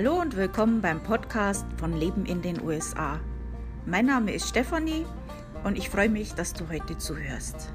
[0.00, 3.18] Hallo und willkommen beim Podcast von Leben in den USA.
[3.84, 5.04] Mein Name ist Stefanie
[5.64, 7.74] und ich freue mich, dass du heute zuhörst.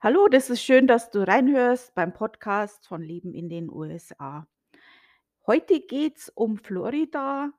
[0.00, 4.46] Hallo, das ist schön, dass du reinhörst beim Podcast von Leben in den USA.
[5.48, 7.50] Heute geht es um Florida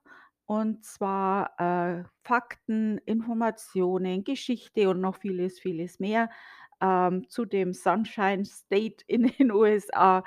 [0.46, 6.30] und zwar äh, Fakten, Informationen, Geschichte und noch vieles, vieles mehr
[6.80, 10.24] ähm, zu dem Sunshine State in den USA.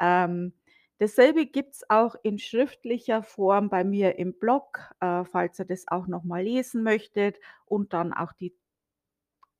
[0.00, 0.52] Ähm,
[0.98, 5.86] dasselbe gibt es auch in schriftlicher Form bei mir im Blog, äh, falls ihr das
[5.88, 8.54] auch nochmal lesen möchtet und dann auch die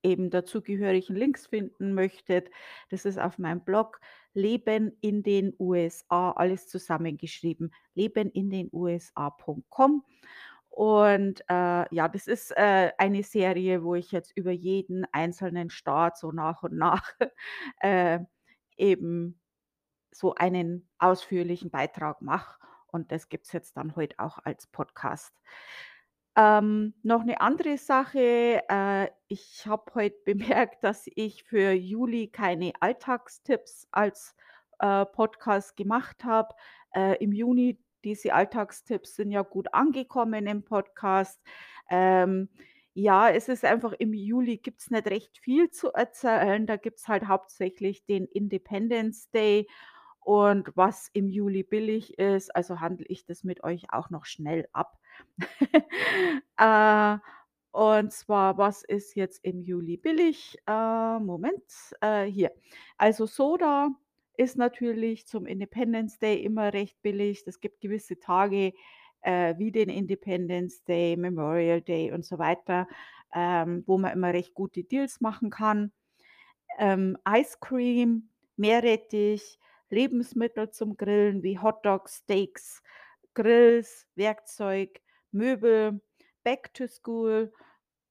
[0.02, 2.50] eben dazugehörigen Links finden möchtet.
[2.90, 4.00] Das ist auf meinem Blog
[4.34, 10.04] Leben in den USA, alles zusammengeschrieben, lebenindenusa.com.
[10.72, 16.16] Und äh, ja, das ist äh, eine Serie, wo ich jetzt über jeden einzelnen Staat
[16.16, 17.12] so nach und nach
[17.80, 18.20] äh,
[18.78, 19.38] eben
[20.10, 22.58] so einen ausführlichen Beitrag mache.
[22.86, 25.34] Und das gibt es jetzt dann heute auch als Podcast.
[26.36, 32.72] Ähm, noch eine andere Sache, äh, ich habe heute bemerkt, dass ich für Juli keine
[32.80, 34.34] Alltagstipps als,
[34.78, 36.54] äh, Podcast gemacht habe.
[36.94, 41.40] Äh, im Juni diese Alltagstipps sind ja gut angekommen im Podcast.
[41.90, 42.48] Ähm,
[42.94, 46.66] ja, es ist einfach im Juli gibt es nicht recht viel zu erzählen.
[46.66, 49.66] Da gibt es halt hauptsächlich den Independence Day
[50.20, 54.68] und was im Juli billig ist, also handle ich das mit euch auch noch schnell
[54.72, 54.98] ab.
[56.58, 57.18] Äh,
[57.72, 60.58] und zwar, was ist jetzt im Juli billig?
[60.66, 61.64] Äh, Moment,
[62.00, 62.52] äh, hier.
[62.98, 63.88] Also Soda
[64.42, 67.44] ist natürlich zum Independence Day immer recht billig.
[67.46, 68.72] Es gibt gewisse Tage
[69.22, 72.88] äh, wie den Independence Day, Memorial Day und so weiter,
[73.34, 75.92] ähm, wo man immer recht gute Deals machen kann.
[76.78, 79.58] Ähm, Ice Cream, Meerrettich,
[79.90, 82.82] Lebensmittel zum Grillen wie Hotdogs, Steaks,
[83.34, 86.00] Grills, Werkzeug, Möbel,
[86.42, 87.52] Back to School,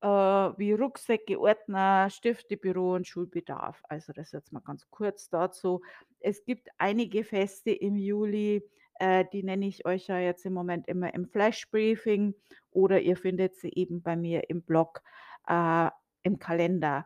[0.02, 3.82] äh, wie Rucksäcke, Ordner, Stifte, Büro und Schulbedarf.
[3.88, 5.82] Also das jetzt mal ganz kurz dazu.
[6.20, 8.64] Es gibt einige Feste im Juli,
[9.00, 12.36] äh, die nenne ich euch ja jetzt im Moment immer im Flash-Briefing
[12.72, 15.02] oder ihr findet sie eben bei mir im Blog,
[15.48, 15.90] äh,
[16.24, 17.06] im Kalender.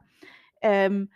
[0.62, 1.10] Ähm,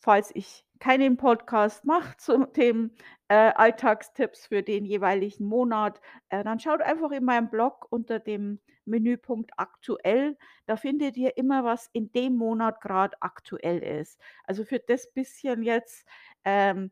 [0.00, 2.90] falls ich keinen Podcast mache zu den
[3.28, 6.00] äh, Alltagstipps für den jeweiligen Monat,
[6.30, 10.36] äh, dann schaut einfach in meinem Blog unter dem Menüpunkt aktuell.
[10.66, 14.18] Da findet ihr immer, was in dem Monat gerade aktuell ist.
[14.44, 16.08] Also für das bisschen jetzt
[16.44, 16.90] ähm,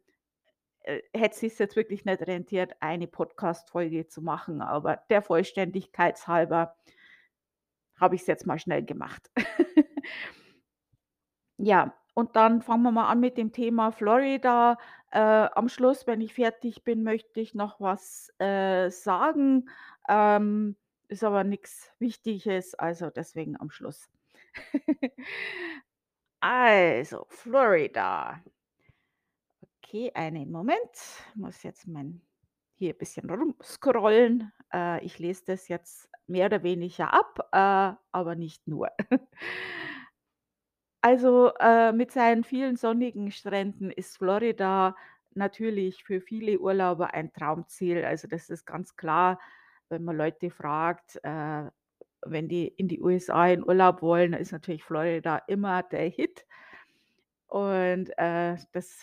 [0.83, 6.25] äh, hätte es sich jetzt wirklich nicht rentiert, eine Podcast-Folge zu machen, aber der Vollständigkeit
[6.29, 6.77] halber
[7.99, 9.31] habe ich es jetzt mal schnell gemacht.
[11.59, 14.77] Ja, und dann fangen wir mal an mit dem Thema Florida.
[15.12, 19.69] Äh, am Schluss, wenn ich fertig bin, möchte ich noch was, äh, sagen,
[20.09, 20.75] ähm,
[21.06, 24.09] ist aber nichts Wichtiges, also deswegen am Schluss.
[26.41, 28.41] Also, Florida.
[29.85, 30.79] Okay, einen Moment.
[31.35, 32.21] Muss jetzt mein
[32.75, 34.53] hier ein bisschen rumscrollen.
[34.73, 38.89] Äh, ich lese das jetzt mehr oder weniger ab, äh, aber nicht nur.
[41.01, 44.97] Also, äh, mit seinen vielen sonnigen Stränden ist Florida
[45.35, 48.05] natürlich für viele Urlauber ein Traumziel.
[48.05, 49.39] Also, das ist ganz klar,
[49.89, 51.71] wenn man Leute fragt, äh,
[52.27, 56.45] wenn die in die USA in Urlaub wollen, ist natürlich Florida immer der Hit.
[57.49, 58.99] Und, äh, das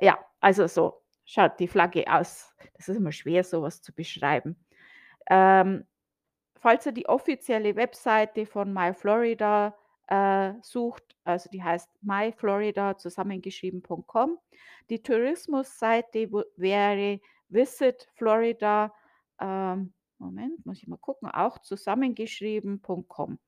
[0.00, 2.54] Ja, also so schaut die Flagge aus.
[2.74, 4.56] Das ist immer schwer, so was zu beschreiben.
[5.28, 5.86] Ähm,
[6.56, 9.76] falls ihr die offizielle Webseite von myFlorida,
[10.08, 14.38] äh, sucht, also die heißt myFlorida zusammengeschrieben.com.
[14.88, 18.94] Die Tourismusseite wäre Visit Florida,
[19.38, 23.38] ähm, Moment, muss ich mal gucken, auch zusammengeschrieben.com.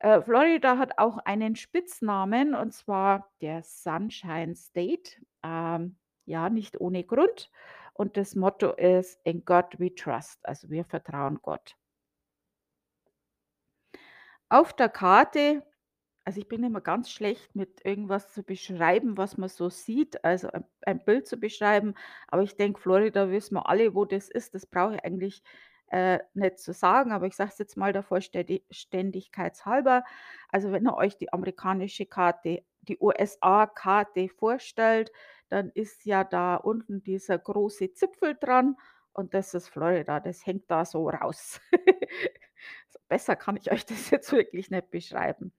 [0.00, 5.22] Äh, Florida hat auch einen Spitznamen und zwar der Sunshine State.
[5.44, 7.50] Ähm, ja, nicht ohne Grund.
[7.94, 11.76] Und das Motto ist „In God we trust“, also wir vertrauen Gott.
[14.50, 15.62] Auf der Karte
[16.24, 20.48] also ich bin immer ganz schlecht mit irgendwas zu beschreiben, was man so sieht, also
[20.50, 21.94] ein ein Bild zu beschreiben,
[22.28, 24.54] aber ich denke, Florida wissen wir alle, wo das ist.
[24.54, 25.42] Das brauche ich eigentlich,
[25.88, 28.64] äh, nicht zu sagen, aber ich sage es jetzt mal der Vollstädi
[29.64, 30.04] halber.
[30.48, 35.12] Also, wenn ihr euch die amerikanische Karte, die USA-Karte vorstellt,
[35.50, 38.76] dann ist ja da unten dieser große Zipfel dran
[39.12, 41.60] und das ist Florida, das hängt da so raus.
[43.08, 45.52] Besser kann ich euch das jetzt wirklich nicht beschreiben.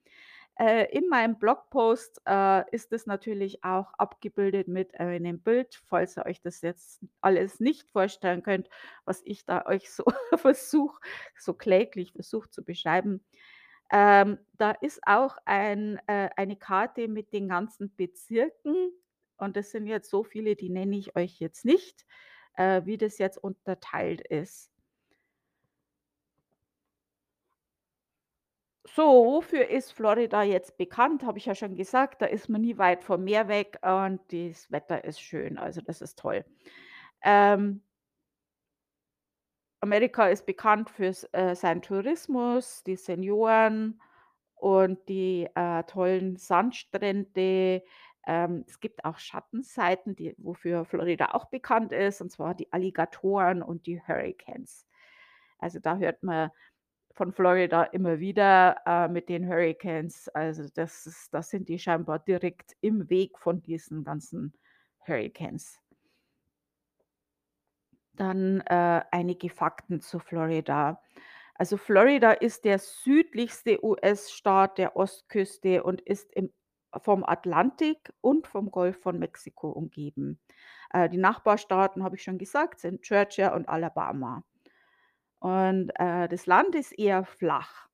[0.59, 6.25] Äh, in meinem Blogpost, äh, ist es natürlich auch abgebildet mit einem Bild, falls ihr
[6.27, 8.69] euch das jetzt alles nicht vorstellen könnt,
[9.05, 10.03] was ich da euch so
[10.35, 11.01] versuche
[11.39, 13.23] so kläglich versuche zu beschreiben.
[13.91, 18.91] Ähm, da ist auch ein äh, eine Karte mit den ganzen Bezirken
[19.37, 22.05] und das sind jetzt so viele, die nenne ich euch jetzt nicht,
[22.57, 24.72] äh, wie das jetzt unterteilt ist.
[28.95, 31.23] So, wofür ist Florida jetzt bekannt?
[31.23, 34.71] Habe ich ja schon gesagt, da ist man nie weit vom Meer weg und das
[34.71, 36.45] Wetter ist schön, also das ist toll.
[37.23, 37.81] Ähm
[39.81, 43.99] Amerika ist bekannt für äh, seinen Tourismus, die Senioren
[44.55, 47.83] und die, äh, tollen Sandstrände.
[48.25, 53.61] Ähm, es gibt auch Schattenseiten, die wofür Florida auch bekannt ist, und zwar die Alligatoren
[53.61, 54.87] und die Hurrikans.
[55.59, 56.51] Also, da hört man
[57.13, 60.27] von Florida immer wieder, äh, mit den Hurrikans.
[60.29, 64.53] Also, das ist da sind die scheinbar direkt im Weg von diesen ganzen
[65.07, 65.79] Hurrikans.
[68.15, 71.01] Dann, äh, einige Fakten zu Florida.
[71.55, 76.51] Also, Florida ist der südlichste US-Staat der Ostküste und ist im
[77.01, 80.39] vom Atlantik und vom Golf von Mexiko umgeben.
[80.91, 84.43] Äh, die Nachbarstaaten, habe ich schon gesagt, sind Georgia und Alabama.
[85.43, 87.89] Und, äh, das Land ist eher flach.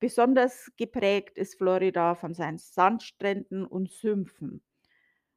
[0.00, 4.62] Besonders geprägt ist Florida von seinen Sandstränden und Sümpfen.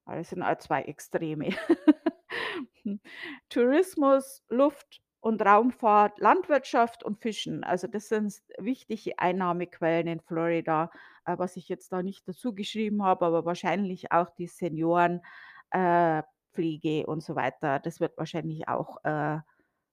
[0.06, 1.50] Ah, das sind auch 2 Extreme.
[3.50, 7.64] Tourismus, Luft und Raumfahrt, Landwirtschaft und Fischen.
[7.64, 10.92] Also, das sind wichtige Einnahmequellen in Florida,
[11.26, 15.22] äh, was ich jetzt da nicht dazu geschrieben habe, aber wahrscheinlich auch die Senioren,
[15.72, 16.24] äh,
[17.06, 17.80] und so weiter.
[17.80, 19.40] Das wird wahrscheinlich auch, äh,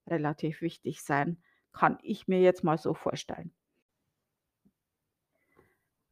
[0.07, 1.39] relativ wichtig sein,
[1.73, 3.53] kann ich mir jetzt mal so vorstellen.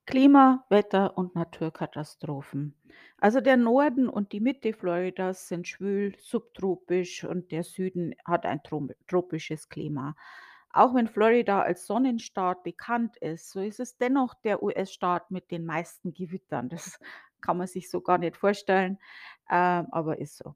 [0.07, 2.75] Klima, Wetter und Naturkatastrophen.
[3.19, 8.61] Also der Norden und die Mitte Floridas sind schwül, subtropisch und der Süden hat ein
[9.07, 10.15] tropisches Klima.
[10.71, 15.65] Auch wenn Florida als Sonnenstaat bekannt ist, so ist es dennoch der US-Staat mit den
[15.65, 16.69] meisten Gewittern.
[16.69, 16.99] Das
[17.41, 18.99] kann man sich so gar nicht vorstellen,
[19.51, 20.55] ähm, aber ist so.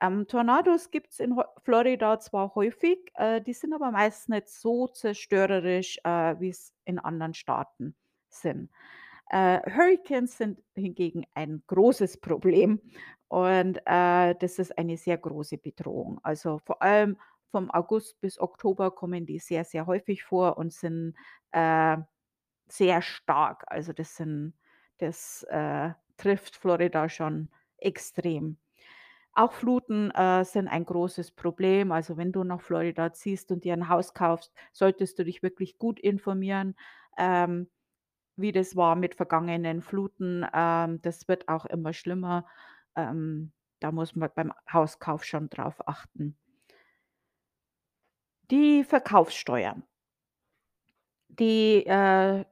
[0.00, 4.88] Ähm, Tornados gibt's in Ho Florida zwar häufig, äh, die sind aber meist nicht so
[4.88, 7.96] zerstörerisch, äh, wie's in anderen Staaten
[8.28, 8.70] sind.
[9.30, 12.80] Äh, Hurrikans sind hingegen ein großes Problem
[13.28, 16.20] und, äh, das ist eine sehr große Bedrohung.
[16.22, 17.18] Also, vor allem
[17.50, 21.14] vom August bis Oktober kommen die sehr, sehr häufig vor und sind,
[21.52, 21.96] äh,
[22.68, 23.64] sehr stark.
[23.68, 24.54] Also, das sind
[24.98, 28.58] das, äh, trifft Florida schon extrem.
[29.38, 31.92] Auch Fluten, äh, sind ein großes Problem.
[31.92, 35.76] Also, wenn du nach Florida ziehst und dir 'n Haus kaufst, solltest du dich wirklich
[35.78, 36.74] gut informieren,
[37.18, 37.68] ähm,
[38.36, 40.46] wie das war mit vergangenen Fluten.
[40.54, 42.46] Ähm, das wird auch immer schlimmer.
[42.96, 46.36] Ähm, da muss man beim Hauskauf schon drauf achten.
[48.50, 49.76] Die Verkaufssteuer.
[51.30, 52.44] Die, äh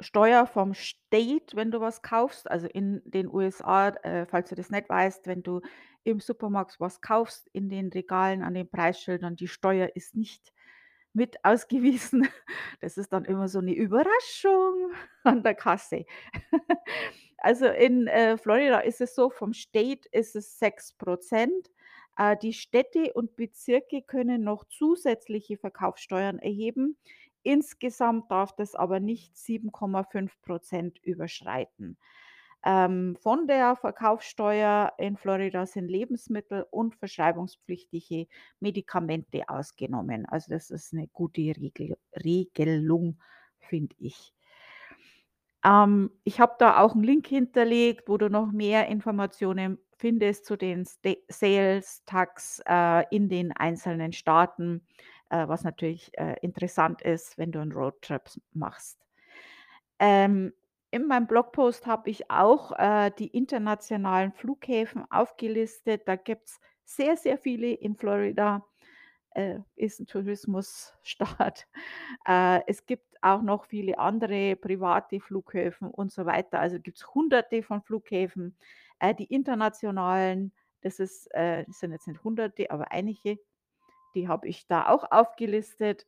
[0.00, 2.50] Steuer vom State, wenn du was kaufst.
[2.50, 5.60] Also, in den USA, äh, falls du das nicht weißt, wenn du
[6.04, 10.52] im Supermarkt was kaufst, in den Regalen an den Preisschildern, die Steuer ist nicht
[11.14, 12.28] mit ausgewiesen.
[12.80, 14.92] Das ist dann immer so 'ne Überraschung
[15.24, 16.04] an der Kasse.
[17.38, 21.70] Also, in, äh, Florida ist es so, vom State ist es 6 %.
[22.18, 26.96] Äh, die Städte und Bezirke können noch zusätzliche Verkaufssteuern erheben.
[27.46, 31.96] Insgesamt darf das aber nicht 7,5 % überschreiten.
[32.64, 38.26] Ähm, von der Verkaufssteuer in Florida sind Lebensmittel und verschreibungspflichtige
[38.60, 40.26] Medikamente ausgenommen.
[40.26, 43.20] Also, das ist 'ne gute Regel Regelung,
[43.60, 44.30] finde ich.
[45.64, 50.56] Ähm, ich habe da auch 'n Link hinterlegt, wo du noch mehr Informationen findest zu
[50.56, 54.86] den Sta Sales Tax, äh, in den einzelnen Staaten,
[55.30, 58.98] äh, was natürlich, äh, interessant ist, wenn du 'n Roadtrips machst.
[59.98, 60.52] Ähm,
[60.90, 66.02] in meinem Blogpost habe ich auch, äh, die internationalen Flughäfen aufgelistet.
[66.06, 68.64] Da gibt's sehr, sehr viele in Florida.
[69.32, 71.66] Äh, ist 'n Tourismusstaat.
[72.28, 76.60] Äh, es gibt auch noch viele andere private Flughäfen und so weiter.
[76.60, 78.56] Also, gibt's Hunderte von Flughäfen.
[79.00, 80.52] Äh, die internationalen,
[80.82, 83.38] das ist äh, das sind jetzt nicht Hunderte, aber einige,
[84.16, 86.06] die habe ich da auch aufgelistet.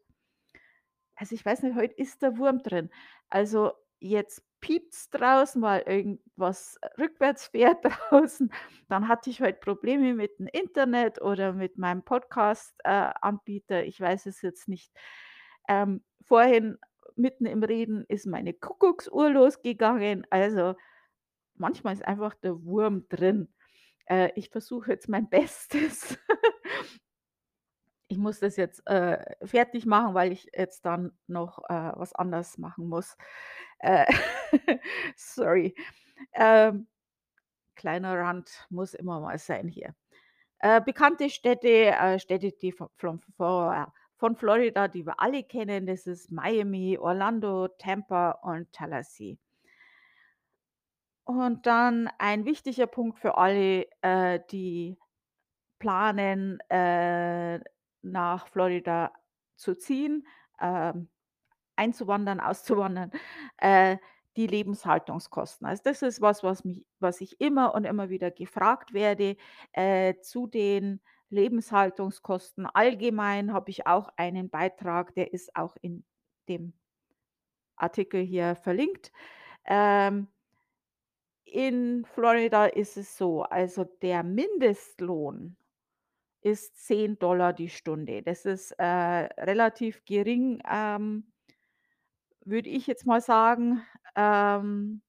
[1.14, 2.90] Also, ich weiß nicht, heute ist der Wurm drin.
[3.28, 8.52] Also, jetzt piept's draußen, weil irgendwas rückwärts fährt draußen.
[8.88, 13.12] Dann hatte ich heute Probleme mit dem Internet oder mit meinem Podcast äh.
[13.84, 14.92] Ich weiß es jetzt nicht.
[15.68, 16.78] Ähm, vorhin
[17.16, 20.26] mitten im Reden ist meine Kuckucksuhr losgegangen.
[20.30, 20.74] Also,
[21.54, 23.48] manchmal ist einfach der Wurm drin.
[24.06, 26.18] Äh, ich versuche jetzt mein Bestes.
[28.08, 32.56] Ich muss das jetzt, äh, fertig machen, weil ich jetzt dann noch, äh, was anderes
[32.58, 33.16] machen muss.
[33.80, 34.06] Äh,
[35.16, 35.74] sorry.
[36.34, 36.88] Ähm,
[37.76, 39.94] kleiner Rant muss immer mal sein hier.
[40.60, 43.20] Äh, bekannte Städte, äh, Städte, die von von
[44.18, 49.38] von Florida, die wir alle kennen, das ist Miami, Orlando, Tampa und Tallahassee.
[51.24, 54.98] Und dann ein wichtiger Punkt für alle, äh, die
[55.78, 57.60] planen, äh,
[58.02, 59.12] nach Florida
[59.56, 60.26] zu ziehen,
[60.60, 61.08] ähm,
[61.76, 63.12] einzuwandern, auszuwandern,
[63.58, 63.98] äh,
[64.36, 65.66] die Lebenshaltungskosten.
[65.66, 69.36] Also, das ist was, was mich was ich immer und immer wieder gefragt werde.
[69.72, 71.00] Äh, zu den
[71.30, 76.04] Lebenshaltungskosten allgemein habe ich auch einen Beitrag, der ist auch in
[76.48, 76.72] dem
[77.76, 79.12] Artikel hier verlinkt.
[79.66, 80.28] Ähm
[81.50, 85.56] in Florida ist es so, also der Mindestlohn
[86.42, 88.22] ist 10 $ die Stunde.
[88.22, 91.30] Das ist, äh, relativ gering, ähm
[92.44, 93.82] würde ich jetzt mal sagen.
[94.16, 95.02] Ähm,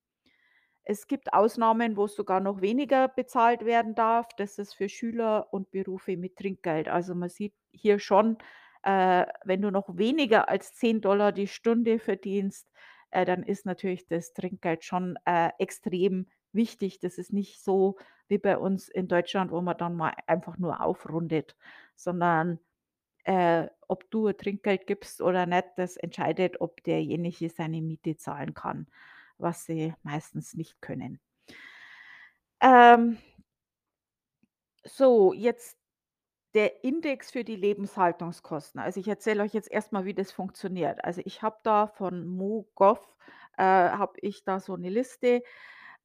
[0.85, 4.27] es gibt Ausnahmen, wo's sogar noch weniger bezahlt werden darf.
[4.37, 6.89] Das ist für Schüler und Berufe mit Trinkgeld.
[6.89, 8.37] Also, man sieht hier schon,
[8.83, 12.69] äh, wenn du noch weniger als 10 $ die Stunde verdienst,
[13.11, 16.99] äh, dann ist natürlich das Trinkgeld schon, äh, extrem wichtig.
[16.99, 20.81] Das ist nicht so wie bei uns in Deutschland, wo man dann mal einfach nur
[20.81, 21.55] aufrundet,
[21.95, 22.59] sondern,
[23.25, 28.87] äh, ob du Trinkgeld gibst oder nicht, das entscheidet, ob derjenige seine Miete zahlen kann,
[29.39, 31.19] was sie meistens nicht können.
[32.61, 33.17] Ähm
[34.85, 35.77] so, jetzt
[36.55, 38.81] der Index für die Lebenshaltungskosten.
[38.81, 41.03] Also, ich erzähle euch jetzt erst mal, wie das funktioniert.
[41.05, 42.99] Also, ich habe da von MoGov,
[43.57, 45.43] äh, habe ich da so 'ne Liste,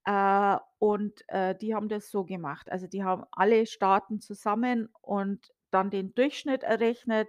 [0.05, 2.71] äh, und, äh, die haben das so gemacht.
[2.71, 7.29] Also, die haben alle Staaten zusammen und dann den Durchschnitt errechnet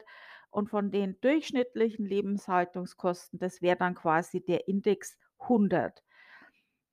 [0.51, 6.03] und von den durchschnittlichen Lebenshaltungskosten, das wäre dann quasi der Index 100.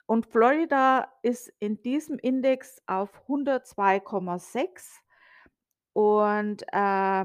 [0.07, 5.01] Und Florida ist in diesem Index auf 102,6
[5.93, 7.25] und, äh,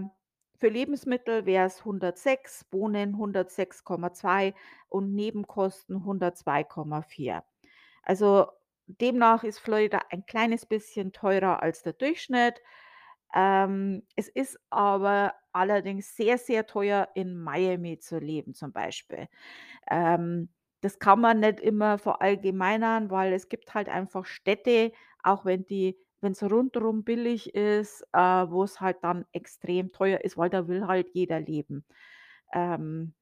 [0.59, 4.55] für Lebensmittel wäre es 106, Wohnen 106,2
[4.89, 7.43] und Nebenkosten 102,4.
[8.07, 8.47] Also,
[8.87, 12.61] demnach ist Florida ein kleines bisschen teurer als der Durchschnitt.
[13.35, 19.27] Ähm, es ist aber allerdings sehr, sehr teuer, in Miami zu leben zum Beispiel.
[19.91, 20.49] Ähm,
[20.81, 25.97] das kann man nicht immer verallgemeinern, weil es gibt halt einfach Städte, auch wenn die
[26.21, 31.09] wenn's rundrum billig ist, äh, wo's halt dann extrem teuer ist, weil da will halt
[31.13, 31.85] jeder leben.
[32.53, 33.13] Ähm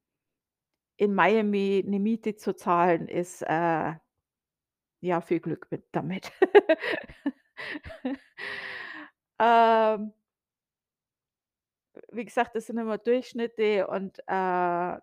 [1.00, 3.96] in Miami 'ne Miete zu zahlen, ist, äh
[5.06, 6.32] ja, viel Glück mit damit.
[9.40, 10.14] Ähm
[12.12, 15.00] wie gesagt, das sind immer Durchschnitte und, äh,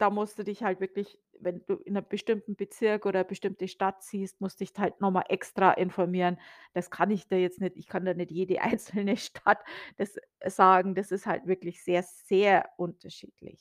[0.00, 4.02] da musst du dich halt wirklich wenn du in 'nem bestimmten Bezirk oder bestimmte Stadt
[4.02, 6.36] ziehst, musst dich halt noch mal extra informieren.
[6.74, 9.58] Das kann ich dir jetzt nicht ich kann dir nicht jede einzelne Stadt
[9.98, 10.94] das sagen.
[10.96, 13.60] Das ist halt wirklich sehr, sehr unterschiedlich.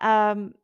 [0.00, 0.54] Ähm,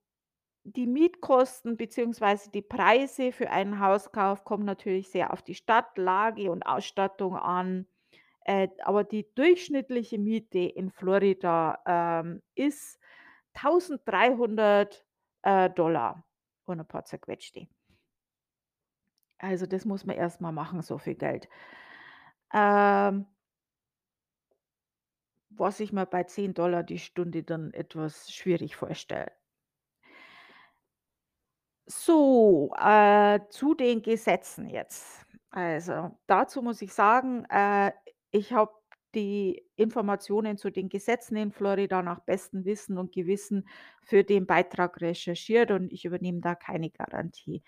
[0.65, 6.51] die Mietkosten beziehungsweise die Preise für einen Hauskauf kommen natürlich sehr auf die Stadt, Lage
[6.51, 7.87] und Ausstattung an.
[8.45, 12.99] Äh, aber die durchschnittliche Miete in Florida, ähm, ist
[13.55, 15.07] 1.300,
[15.43, 16.25] äh, Dollar
[16.67, 17.69] und 'n paar zerquetschte.
[19.43, 21.49] Also, das muss man erst mal machen, so viel Geld.
[22.53, 23.27] Ähm
[25.53, 29.33] was ich mir bei 10 $ die Stunde dann etwas schwierig vorstelle.
[31.89, 35.27] So, äh, zu den Gesetzen jetzt.
[35.51, 37.93] Also, dazu muss ich sagen, äh,
[38.31, 38.73] ich habe
[39.15, 43.67] die Informationen zu den Gesetzen in Florida nach bestem Wissen und Gewissen
[44.03, 47.63] für den Beitrag recherchiert und ich übernehme da keine Garantie.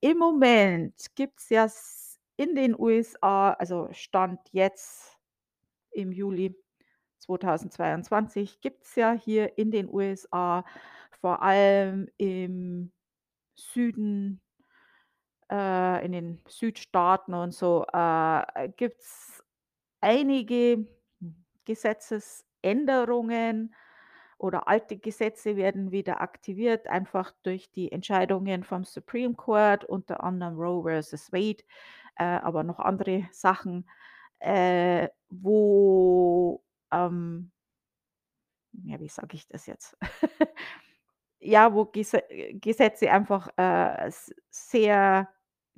[0.00, 5.18] Im Moment gibt's ja s in den USA, also Stand jetzt
[5.92, 6.56] im Juli
[7.20, 10.64] 2022 gibt's ja hier in den USA,
[11.20, 12.92] vor allem im
[13.58, 14.40] Süden
[15.50, 19.42] äh, in den Südstaaten und so, äh, gibt's
[20.00, 20.86] einige
[21.64, 23.74] Gesetzesänderungen
[24.38, 30.56] oder alte Gesetze werden wieder aktiviert, einfach durch die Entscheidungen vom Supreme Court, unter anderem
[30.56, 31.64] Roe versus Wade,
[32.16, 33.88] äh, aber noch andere Sachen,
[34.38, 36.62] äh, wo,
[36.92, 37.50] ähm
[38.84, 39.96] ja, wie sage ich das jetzt?
[41.40, 42.22] Ja, wo Gese
[42.54, 44.10] Gesetze einfach, äh,
[44.50, 45.28] sehr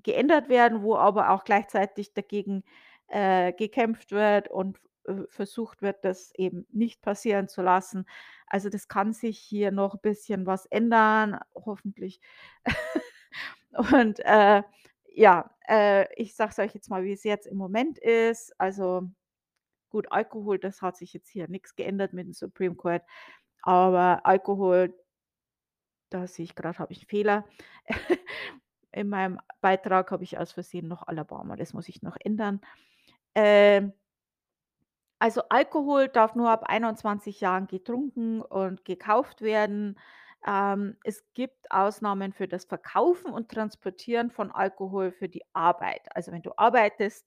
[0.03, 2.65] geändert werden, wo aber auch gleichzeitig dagegen,
[3.09, 8.07] äh, gekämpft wird und äh, versucht wird, das eben nicht passieren zu lassen.
[8.47, 12.21] Also, das kann sich hier noch bisschen was ändern, hoffentlich.
[13.95, 14.63] Und, äh,
[15.15, 18.53] ja, äh, ich sage es euch jetzt mal, wie's jetzt im Moment ist.
[18.61, 19.03] Also,
[19.91, 23.03] gut, Alkohol, das hat sich jetzt hier nix geändert mit dem Supreme Court,
[23.63, 24.95] aber Alkohol
[26.11, 27.45] da sehe ich grad, habe ich 'n Fehler.
[28.93, 32.61] In meinem Beitrag habe ich aus Versehen noch Alabama, das muss ich noch ändern.
[33.35, 33.93] Ähm
[35.19, 39.99] also, Alkohol darf nur ab 21 Jahren getrunken und gekauft werden.
[40.47, 46.01] Ähm, es gibt Ausnahmen für das Verkaufen und Transportieren von Alkohol für die Arbeit.
[46.15, 47.27] Also, wenn du arbeitest,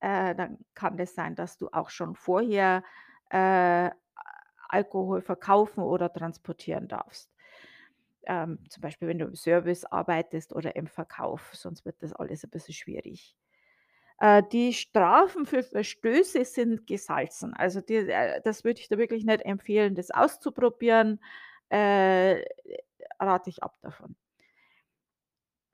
[0.00, 2.84] äh, dann kann das sein, dass du auch schon vorher,
[3.30, 3.90] äh,
[4.68, 7.30] Alkohol verkaufen oder transportieren darfst.
[8.26, 12.44] Ähm, zum Beispiel, wenn du im Service arbeitest oder im Verkauf, sonst wird das alles
[12.44, 13.36] 'n bisschen schwierig.
[14.20, 17.54] Äh, die Strafen für Verstöße sind gesalzen.
[17.54, 21.20] Also, die äh, das würde ich dir wirklich nicht empfehlen, das auszuprobieren.
[21.70, 22.44] Äh,
[23.20, 24.16] rate ich ab davon.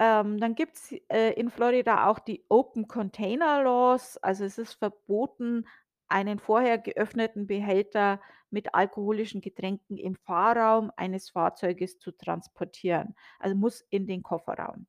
[0.00, 4.16] Ähm, dann gibt's, äh, in Florida auch die Open Container Laws.
[4.18, 5.66] Also, es ist verboten,
[6.08, 13.14] einen vorher geöffneten Behälter mit alkoholischen Getränken im Fahrraum eines Fahrzeuges zu transportieren.
[13.38, 14.86] Also, muss in den Kofferraum.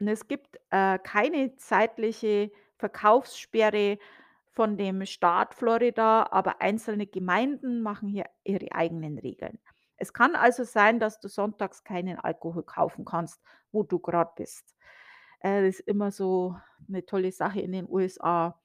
[0.00, 3.98] Und es gibt, äh, keine zeitliche Verkaufssperre
[4.50, 9.58] von dem Staat Florida, aber einzelne Gemeinden machen hier ihre eigenen Regeln.
[9.96, 13.40] Es kann also sein, dass du sonntags keinen Alkohol kaufen kannst,
[13.70, 14.74] wo du grad bist.
[15.40, 16.56] Äh, das ist immer so
[16.88, 18.60] 'ne tolle Sache in den USA,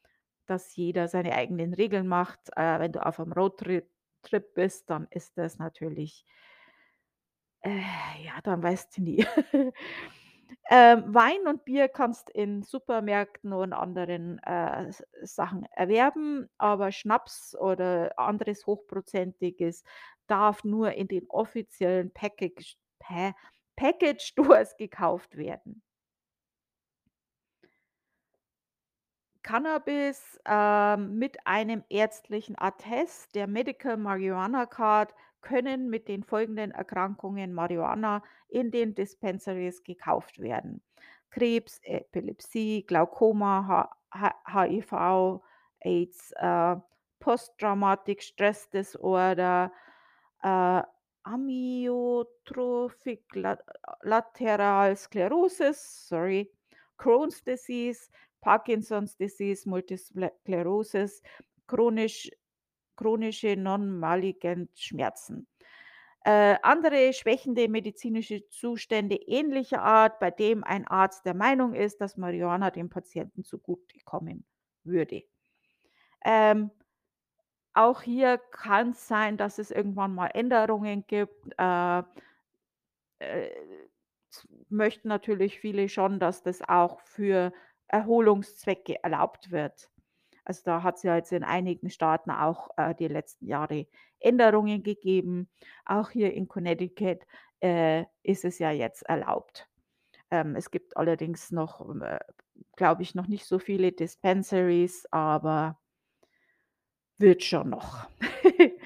[0.47, 2.49] dass jeder seine eigenen Regeln macht.
[2.55, 3.89] Äh, wenn du auf 'm Roadtrip
[4.23, 6.23] Trip bist, dann ist das natürlich
[7.63, 7.79] äh,
[8.23, 9.25] ja, dann weißt du nie.
[10.71, 14.91] Ähm, Wein und Bier kannst in Supermärkten und anderen, äh,
[15.23, 19.83] Sachen erwerben, aber Schnaps oder anderes Hochprozentiges
[20.27, 23.33] darf nur in den offiziellen Packaged hä?
[23.75, 25.83] Package Stores gekauft werden.
[29.45, 33.35] Cannabis, ähm, mit einem ärztlichen Attest.
[33.35, 40.81] Der Medical Marijuana Card können mit den folgenden Erkrankungen Marihuana in den Dispensaries gekauft werden:
[41.29, 45.43] Krebs, Epilepsie, Glaukoma, HIV,
[45.81, 46.77] AIDS, äh,
[47.19, 49.71] Post-Traumatic Stress Disorder,
[50.41, 50.81] äh,
[51.21, 53.59] Amyotrophic La
[54.01, 56.51] Lateral Sclerosis, sorry,
[56.97, 58.09] Crohn's Disease,
[58.45, 61.23] Parkinson's Disease, Multiple Sklerosis,
[61.67, 62.29] chronisch
[62.95, 65.47] chronische Non-Malignant Schmerzen.
[66.23, 72.17] Äh, andere schwächende medizinische Zustände ähnlicher Art, bei dem ein Arzt der Meinung ist, dass
[72.17, 74.45] Marihuana dem Patienten zugutekommen
[74.83, 75.23] würde.
[76.23, 76.71] Ähm
[77.73, 81.53] Auch hier kann's sein, dass es irgendwann mal Änderungen gibt.
[81.57, 82.03] Äh
[83.19, 83.49] äh,
[84.69, 87.53] möchten natürlich viele schon, dass das auch für
[87.87, 89.89] Erholungszwecke erlaubt wird.
[90.45, 93.87] Also, da hat's ja jetzt in einigen Staaten auch, äh, die letzten Jahre
[94.19, 95.49] Änderungen gegeben.
[95.85, 97.19] Auch hier in Connecticut,
[97.61, 99.67] äh, ist es ja jetzt erlaubt.
[100.31, 102.19] Ähm, es gibt allerdings noch, äh,
[102.77, 105.79] glaube ich, noch nicht so viele Dispensaries, aber
[107.17, 108.07] wird schon noch.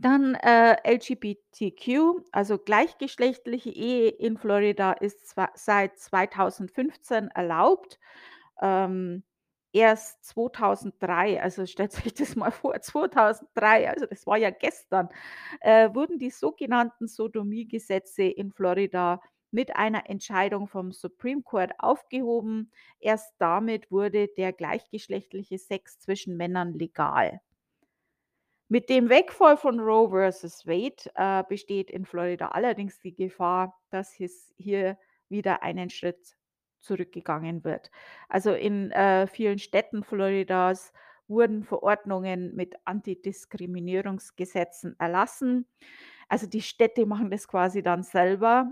[0.00, 7.98] Dann, äh, LGBTQ, also gleichgeschlechtliche Ehe in Florida ist zwar seit 2015 erlaubt.
[8.62, 9.24] Ähm,
[9.72, 15.08] erst 2003, also stellt euch das mal vor, 2003, also das war ja gestern,
[15.60, 22.72] äh, wurden die sogenannten Sodomiegesetze in Florida mit einer Entscheidung vom Supreme Court aufgehoben.
[23.00, 27.40] Erst damit wurde der gleichgeschlechtliche Sex zwischen Männern legal.
[28.72, 34.14] Mit dem Wegfall von Roe versus Wade, äh, besteht in Florida allerdings die Gefahr, dass
[34.20, 34.96] es hier
[35.28, 36.36] wieder einen Schritt
[36.78, 37.90] zurückgegangen wird.
[38.28, 40.92] Also, in, äh, vielen Städten Floridas
[41.26, 45.66] wurden Verordnungen mit Antidiskriminierungsgesetzen erlassen.
[46.28, 48.70] Also, die Städte machen das quasi dann selber.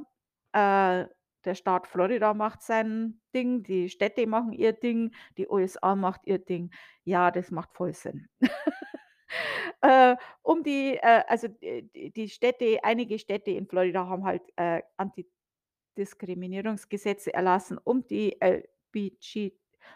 [0.52, 1.06] Äh,
[1.44, 6.38] der Staat Florida macht sein Ding, die Städte machen ihr Ding, die USA macht ihr
[6.38, 6.70] Ding.
[7.04, 8.28] Ja, das macht voll Sinn.
[9.80, 14.82] Äh, um die, äh also, äh, die Städte einige Städte in Florida haben halt, äh,
[14.96, 19.52] Antidiskriminierungsgesetze erlassen, um die LBG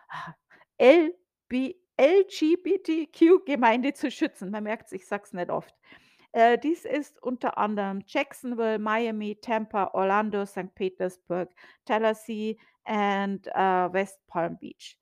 [0.08, 0.34] ah,
[0.78, 4.50] LB LGBTQ-Gemeinde zu schützen.
[4.50, 5.74] Man merkt's, ich sage es nicht oft.
[6.32, 10.74] Äh, dies ist unter anderem Jacksonville, Miami, Tampa, Orlando, St.
[10.74, 11.50] Petersburg,
[11.84, 14.98] Tallahassee and, äh, West Palm Beach.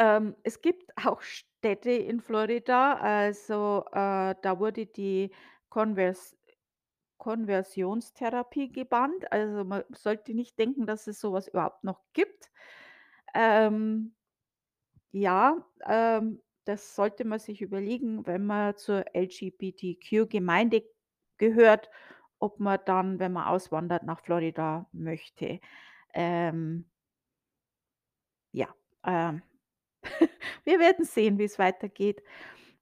[0.00, 5.30] Ähm, es gibt auch Städte in Florida, also, äh, da wurde die
[5.68, 6.36] Konvers
[7.18, 9.30] Konversionstherapie gebannt.
[9.30, 12.50] Also, man sollte nicht denken, dass es so was überhaupt noch gibt.
[13.34, 14.14] Ähm,
[15.12, 20.84] ja, ähm, das sollte man sich überlegen, wenn man zur LGBTQ-Gemeinde
[21.38, 21.90] gehört,
[22.38, 25.60] ob man dann, wenn man auswandert, nach Florida möchte.
[26.14, 26.90] Ähm
[28.52, 28.68] ja,
[29.04, 29.42] ähm,
[30.64, 32.22] wir werden sehen, wie's weitergeht.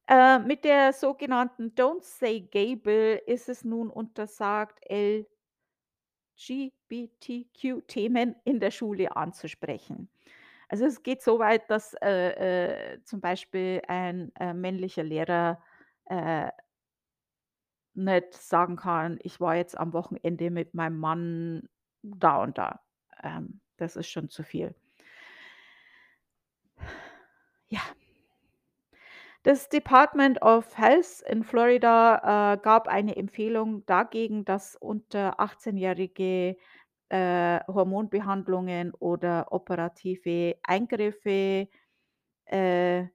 [0.07, 4.79] Äh, mit der sogenannten „Don't Say Gay Bill“ ist es nun untersagt,
[6.37, 10.09] LGBTQ-Themen in der Schule anzusprechen.
[10.69, 15.61] Also, es geht so weit, dass, äh, äh, zum Beispiel ein, äh, männlicher Lehrer,
[16.07, 16.51] äh
[17.95, 21.69] nicht sagen kann: „Ich war jetzt am Wochenende mit meinem Mann
[22.01, 22.81] da und da.“
[23.23, 24.73] Ähm, das ist schon zu viel.
[27.71, 27.81] Ja.
[29.43, 36.57] Das Department of Health in Florida, äh, gab eine Empfehlung dagegen, dass unter Achtzehnjährige,
[37.09, 41.69] äh, Hormonbehandlungen oder operative Eingriffe,
[42.45, 43.05] äh,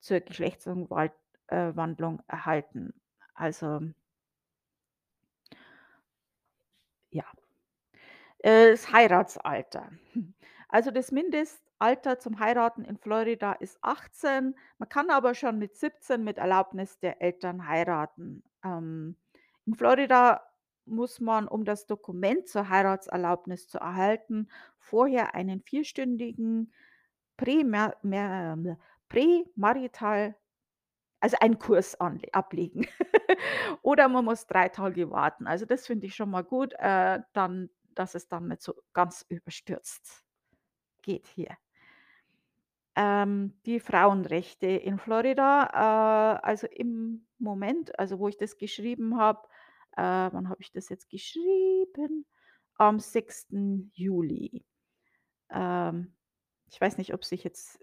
[0.00, 1.12] zur Geschlechtsumwalt
[1.48, 2.94] äh, Wandlung erhalten.
[3.34, 3.80] Also
[7.12, 7.24] ja.
[8.38, 9.90] Äh, das Heiratsalter.
[10.68, 11.12] Also, das
[11.82, 14.54] Mindestalter zum Heiraten in Florida ist 18.
[14.78, 18.44] Man kann aber schon mit 17 mit Erlaubnis der Eltern heiraten.
[18.64, 19.16] Ähm,
[19.66, 20.42] in Florida
[20.84, 26.72] muss man, um das Dokument zur Heiratserlaubnis zu erhalten, vorher einen vierstündigen
[28.02, 30.36] mer Prämarital
[31.20, 32.86] also, einen Kurs ablegen.
[33.82, 35.46] Oder man muss 3 Tage warten.
[35.48, 39.26] Also, das finde ich schon mal gut, äh, dann dass es dann nicht so ganz
[39.28, 40.24] überstürzt
[41.02, 41.58] geht hier.
[42.96, 49.48] Ähm, die Frauenrechte in Florida, äh, also, im Moment, also, wo ich das geschrieben habe
[49.96, 50.02] äh,
[50.32, 52.26] wann habe ich das jetzt geschrieben?
[52.76, 53.90] Am 6.
[53.92, 54.64] Juli.
[55.50, 56.14] Ähm,
[56.70, 57.78] ich weiß nicht, ob sich jetzt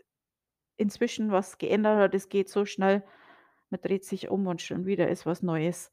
[0.78, 2.15] inzwischen was geändert hat.
[2.15, 3.04] Es geht so schnell,
[3.69, 5.91] man dreht sich um und schon wieder ist was Neues.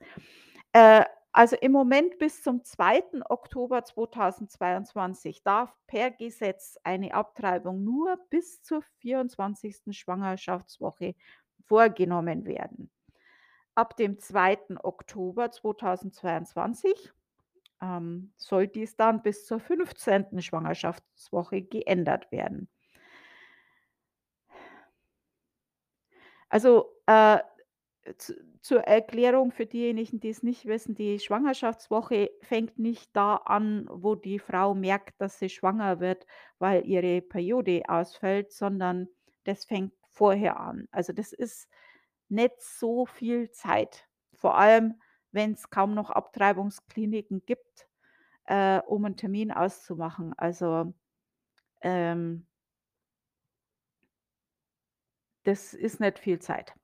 [0.72, 1.05] Äh,
[1.37, 3.20] also, im Moment bis zum 2.
[3.29, 9.94] Oktober 2022 darf per Gesetz eine Abtreibung nur bis zur 24.
[9.94, 11.14] Schwangerschaftswoche
[11.66, 12.90] vorgenommen werden.
[13.75, 14.83] Ab dem 2.
[14.83, 17.12] Oktober 2022,
[17.83, 20.42] ähm, soll dies dann bis zur 15.
[20.42, 22.68] Schwangerschaftswoche geändert werden.
[26.51, 27.38] Also, äh,
[28.66, 34.14] zur Erklärung für diejenigen, die es nicht wissen, die Schwangerschaftswoche fängt nicht da an, wo
[34.14, 36.26] die Frau merkt, dass sie schwanger wird,
[36.59, 39.09] weil ihre Periode ausfällt, sondern
[39.44, 40.88] das fängt vorher an.
[40.92, 41.68] Also, das ist
[42.29, 45.00] nicht so viel Zeit, vor allem,
[45.33, 47.88] wenn's kaum noch Abtreibungskliniken gibt,
[48.46, 50.35] äh, um 'n Termin auszumachen.
[50.38, 50.94] Also,
[51.83, 52.46] ähm
[55.44, 56.74] das ist nicht viel Zeit.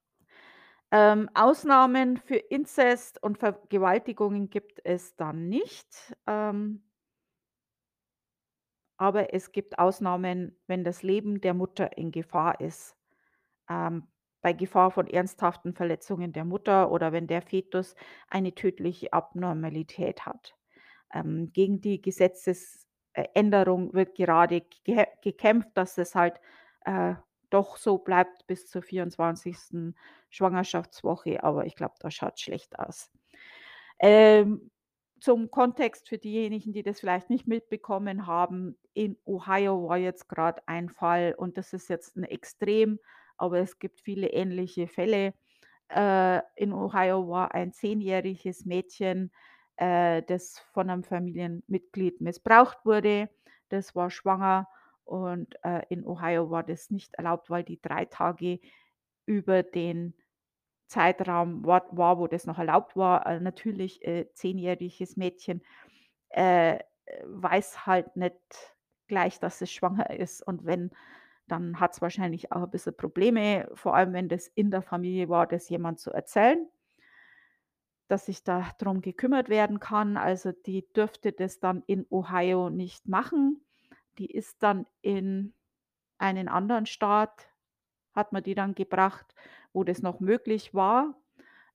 [0.93, 6.83] Ähm, Ausnahmen für Inzest und Vergewaltigungen gibt es dann nicht, ähm
[8.97, 12.97] aber es gibt Ausnahmen, wenn das Leben der Mutter in Gefahr ist.
[13.69, 14.09] Ähm,
[14.43, 17.95] bei Gefahr von ernsthaften Verletzungen der Mutter oder wenn der Fetus
[18.29, 20.57] eine tödliche Abnormalität hat.
[21.13, 26.41] Ähm, gegen die Gesetzes äh, Änderung wird gerade ge gekämpft, dass es halt,
[26.85, 27.15] äh,
[27.53, 29.97] doch so bleibt bis zur 24.
[30.31, 33.11] Schwangerschaftswoche, aber ich glaube, das schaut schlecht aus.
[34.01, 34.71] Ähm,
[35.21, 40.67] zum Kontext für diejenigen, die das vielleicht nicht mitbekommen haben, in Ohio war jetzt grad
[40.69, 43.01] ein Fall und das ist jetzt 'n Extrem,
[43.39, 45.35] aber es gibt viele ähnliche Fälle.
[45.91, 49.33] Äh, in Ohio war ein zehnjähriges Mädchen,
[49.77, 53.31] äh, das von 'nem Familienmitglied missbraucht wurde.
[53.71, 54.69] Das war schwanger
[55.05, 58.61] und, äh, in Ohio war das nicht erlaubt, weil die 3 Tage
[59.27, 60.15] über den
[60.89, 63.27] Zeitraum wart war, wo das noch erlaubt war.
[63.27, 65.63] Äh, natürlich, äh, zehnjähriges Mädchen,
[66.31, 66.81] äh,
[67.25, 68.37] weiß halt nicht
[69.09, 70.91] gleich, dass es schwanger ist und wenn,
[71.49, 75.47] dann hat's wahrscheinlich auch 'n bisschen Probleme, vor allem wenn das in der Familie war,
[75.49, 76.69] das jemand zu erzählen
[78.11, 80.17] dass sich da drum gekümmert werden kann.
[80.17, 83.65] Also, die dürfte das dann in Ohio nicht machen.
[84.19, 85.55] Die ist dann in
[86.19, 87.49] einen anderen Staat
[88.15, 89.35] hat man die dann gebracht,
[89.73, 91.15] wo das noch möglich war.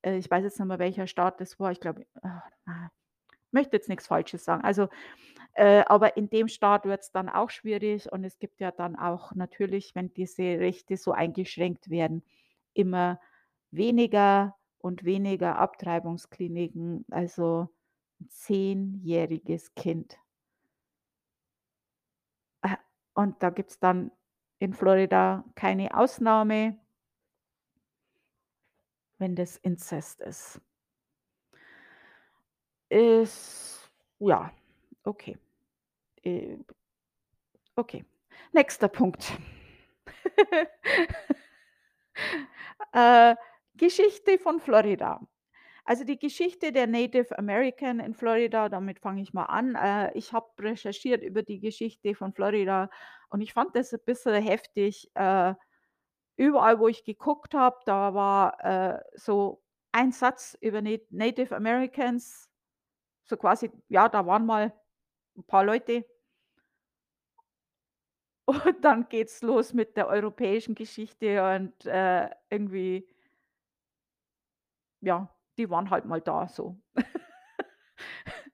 [0.04, 1.72] Äh, ich weiß jetzt nicht mehr, welcher Staat das war.
[1.72, 2.90] Ich glaube, ah, ah,
[3.52, 4.64] möchte jetzt nix Falsches sagen.
[4.64, 4.90] Also,
[5.56, 9.34] äh, aber in dem Staat wird's dann auch schwierig und es gibt ja dann auch
[9.36, 12.24] natürlich, wenn diese Rechte so eingeschränkt werden,
[12.74, 13.20] immer
[13.72, 17.70] weniger und weniger Abtreibungskliniken, also
[18.22, 20.20] 'n zehnjähriges Kind.
[23.18, 24.12] Und da gibt's dann
[24.60, 26.78] in Florida keine Ausnahme
[29.18, 30.62] wenn das Inzest ist.
[32.90, 34.52] Ist ja,
[35.04, 35.38] okay.
[36.24, 36.58] Äh,
[37.76, 38.06] okay.
[38.52, 39.34] Nächster Punkt.
[42.94, 43.36] Äh,
[43.76, 45.22] Geschichte von Florida.
[45.90, 49.76] Also, die Geschichte der Native American in Florida, damit fange ich mal an.
[49.76, 52.90] Äh, ich habe recherchiert über die Geschichte von Florida
[53.30, 55.10] und ich fand das 'n bisschen heftig.
[55.16, 55.54] Äh,
[56.38, 62.50] überall, wo ich geguckt habe, da war, äh, so ein Satz über Na Native Americans,
[63.26, 64.74] so quasi, ja, da waren mal
[65.38, 66.06] 'n paar Leute
[68.46, 73.08] und dann geht's los mit der europäischen Geschichte und, äh, irgendwie
[75.02, 76.78] ja, die waren halt mal da so.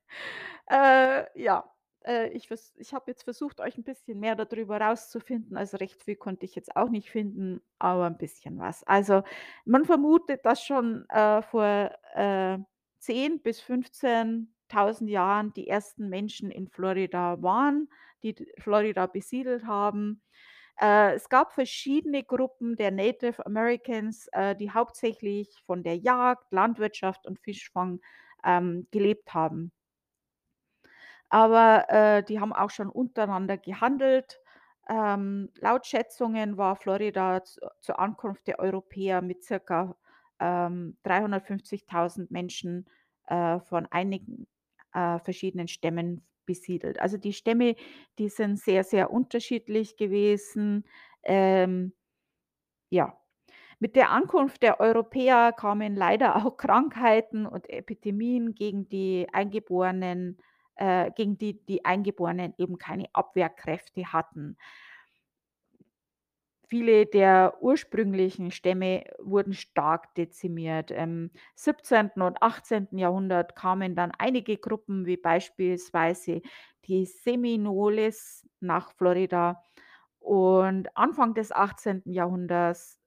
[0.70, 1.66] Äh, ja,
[2.06, 5.58] äh, ich ich habe jetzt versucht, euch 'n bisschen mehr da drüber rauszufinden.
[5.58, 8.84] Also, recht viel konnte ich jetzt auch nicht finden, aber 'n bisschen was.
[8.86, 9.24] Also,
[9.66, 12.58] man vermutet, dass schon, äh, vor, äh,
[13.00, 17.90] 10 bis 15.000 Jahren die ersten Menschen in Florida waren,
[18.24, 20.22] die Florida besiedelt haben.
[20.80, 27.26] Äh, es gab verschiedene Gruppen der Native Americans, äh, die hauptsächlich von der Jagd, Landwirtschaft
[27.28, 28.00] und Fischfang,
[28.44, 29.72] ähm, gelebt haben.
[31.32, 34.40] Aber, äh, die haben auch schon untereinander gehandelt.
[34.90, 39.96] Ähm, laut Schätzungen war Florida z zur Ankunft der Europäer mit circa,
[40.40, 42.88] ähm, 350.000 Menschen,
[43.28, 44.48] äh, von einigen,
[44.94, 47.00] äh, verschiedenen Stämmen besiedelt.
[47.00, 47.76] Also, die Stämme,
[48.20, 50.86] die sind sehr, sehr unterschiedlich gewesen.
[51.24, 51.94] Ähm,
[52.90, 53.18] ja.
[53.80, 60.38] Mit der Ankunft der Europäer kamen leider auch Krankheiten und Epidemien gegen die Eingeborenen
[60.76, 64.58] äh, gegen die die Eingeborenen eben keine Abwehrkräfte hatten.
[66.68, 70.92] Viele der ursprünglichen Stämme wurden stark dezimiert.
[70.92, 72.22] Im 17.
[72.22, 72.98] und 18.
[72.98, 76.42] Jahrhundert kamen dann einige Gruppen wie beispielsweise
[76.86, 79.62] die Seminoles nach Florida
[80.20, 82.12] und Anfang des 18.
[82.14, 83.00] Jahrhunderts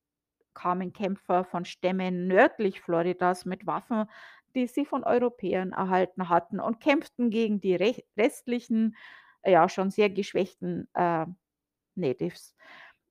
[0.55, 4.07] kamen Kämpfer von Stämmen nördlich Floridas mit Waffen,
[4.55, 7.77] die sie von Europäern erhalten hatten und kämpften gegen die
[8.19, 8.97] restlichen,
[9.45, 11.27] ja, schon sehr geschwächten, äh,
[11.95, 12.55] Natives.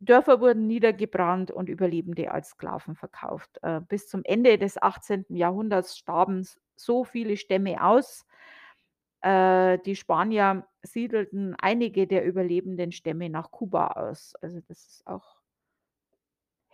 [0.06, 3.60] Dörfer wurden niedergebrannt und Überlebende als Sklaven verkauft.
[3.63, 5.26] Äh, bis zum Ende des 18.
[5.30, 8.26] Jahrhunderts starben so viele Stämme aus.
[9.22, 14.36] Äh, die Spanier siedelten einige der überlebenden Stämme nach Kuba aus.
[14.41, 15.36] Also, das ist auch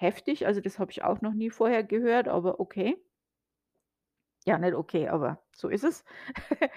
[0.01, 2.97] Heftig, also das habe ich auch noch nie vorher gehört, aber okay.
[4.47, 6.03] Ja, nicht okay, aber so ist es.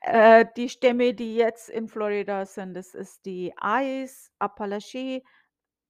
[0.00, 5.22] Äh, die Stämme, die jetzt in Florida sind, das ist die Ais, Apalachee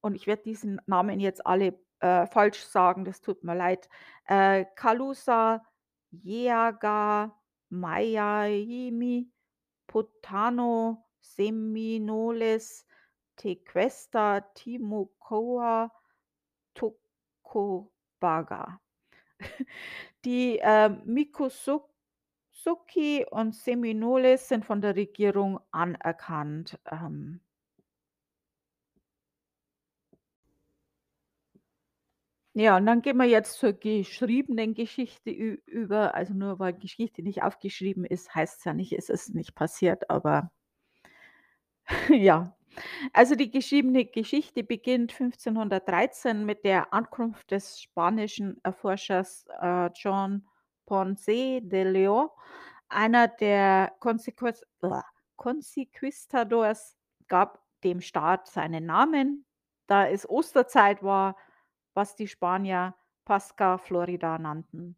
[0.02, 3.88] und ich werde diesen Namen jetzt alle, äh, falsch sagen, das tut mir leid.
[4.26, 5.64] Äh, Calusa,
[6.10, 7.34] Yeaga,
[7.70, 9.30] Mayaimi,
[9.86, 12.86] Potano, Seminoles,
[13.36, 15.90] Tequesta, Timocoa,
[16.74, 18.80] Tocobaga.
[20.24, 21.88] Die, ähm, Miccosuk
[22.52, 26.78] Suki und Seminoles sind von der Regierung anerkannt.
[26.90, 27.40] Ähm
[32.54, 36.14] Ja, und dann gehen wir jetzt zur geschriebenen Geschichte über.
[36.14, 40.50] Also nur weil Geschichte nicht aufgeschrieben ist, heißt's ja nicht, es ist nicht passiert, aber
[42.10, 42.56] ja.
[43.12, 50.46] Also die geschriebene Geschichte beginnt 1513 mit der Ankunft des spanischen Erforschers, äh, John
[50.86, 52.30] Ponce de León,
[52.88, 54.66] einer der Conquist
[55.36, 56.96] Conquistadors
[57.28, 59.44] gab dem Staat seinen Namen,
[59.86, 61.36] da es Osterzeit war,
[61.94, 64.96] was die Spanier Pascha Florida nannten.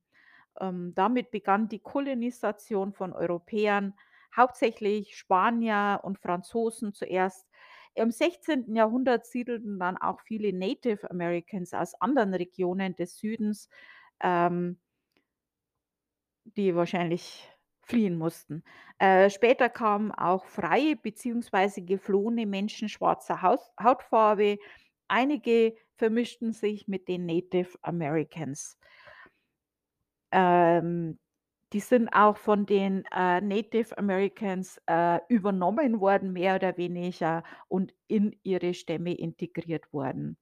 [0.60, 3.94] Ähm, damit begann die Kolonisation von Europäern,
[4.36, 7.48] hauptsächlich Spanier und Franzosen zuerst.
[7.94, 8.74] Im 16.
[8.74, 13.68] Jahrhundert siedelten dann auch viele Native Americans aus anderen Regionen des Südens,
[14.20, 14.78] ähm
[16.44, 17.48] die wahrscheinlich
[17.82, 18.64] fliehen mussten.
[18.98, 24.58] Äh, später kamen auch freie beziehungsweise geflohene Menschen schwarzer Haus Hautfarbe.
[25.08, 28.76] Einige vermischten sich mit den Native Americans.
[30.32, 31.18] Ähm,
[31.72, 37.92] die sind auch von den, äh, Native Americans, äh, übernommen worden, mehr oder weniger und
[38.06, 40.36] in ihre Stämme integriert worden.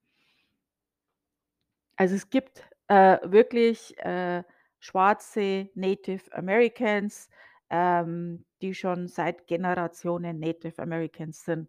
[1.97, 4.43] Also, es gibt, äh, wirklich, äh,
[4.81, 7.29] schwarze Native Americans,
[7.71, 11.69] ähm, die schon seit Generationen Native Americans sind.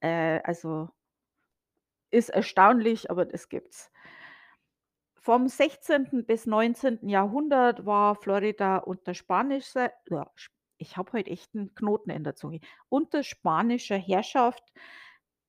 [0.00, 0.88] Äh, also
[2.14, 3.90] ist erstaunlich, aber das gibt's.
[5.20, 6.24] Vom 16.
[6.26, 7.08] bis 19.
[7.08, 9.90] Jahrhundert war Florida unter spanischer
[10.78, 14.62] ich habe heute echt 'n Knoten in der Zunge, unter spanischer Herrschaft.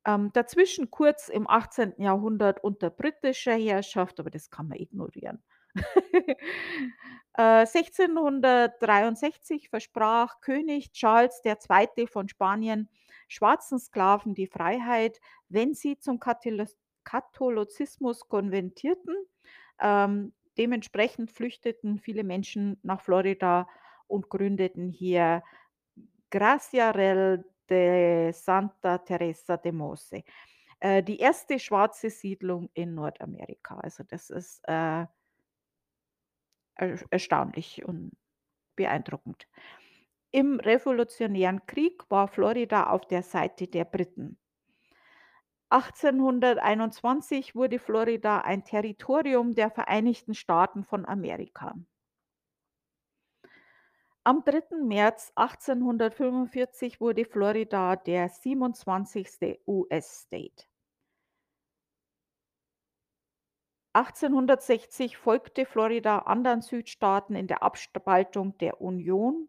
[0.05, 2.03] Ähm, dazwischen kurz im 18.
[2.03, 5.43] Jahrhundert unter britischer Herrschaft, aber das kann man ignorieren.
[7.37, 12.07] Äh, 1663 versprach König Charles II.
[12.07, 12.87] von Spanien
[13.27, 16.19] schwarzen Sklaven die Freiheit, wenn sie zum
[17.03, 19.15] Katholizismus konvertierten.
[19.79, 23.67] Ähm, dementsprechend flüchteten viele Menschen nach Florida
[24.07, 25.43] und gründeten hier
[26.29, 30.23] Gracia Real de Santa Teresa de Mose,
[30.79, 33.77] äh, die erste schwarze Siedlung in Nordamerika.
[33.77, 35.05] Also, das ist, äh
[36.75, 38.11] er erstaunlich und
[38.75, 39.47] beeindruckend.
[40.35, 44.37] Im Revolutionären Krieg war Florida auf der Seite der Briten.
[45.69, 51.73] 1821 wurde Florida ein Territorium der Vereinigten Staaten von Amerika.
[54.25, 54.83] Am 3.
[54.83, 59.61] März 1845 wurde Florida der 27.
[59.65, 60.65] US-State.
[63.93, 69.47] 1860 folgte Florida anderen Südstaaten in der Abspaltung der Union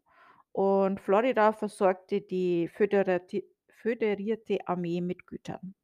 [0.56, 5.74] und Florida versorgte die föderati föderierte Armee mit Gütern.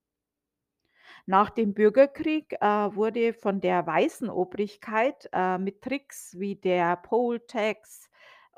[1.27, 7.41] Nach dem Bürgerkrieg, äh, wurde von der weißen Obrigkeit, äh, mit Tricks wie der Poll
[7.41, 8.09] Tax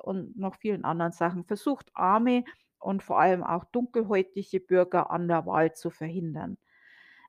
[0.05, 2.44] und noch vielen anderen Sachen versucht, arme
[2.79, 6.59] und vor allem auch dunkelhäutige Bürger an der Wahl zu verhindern.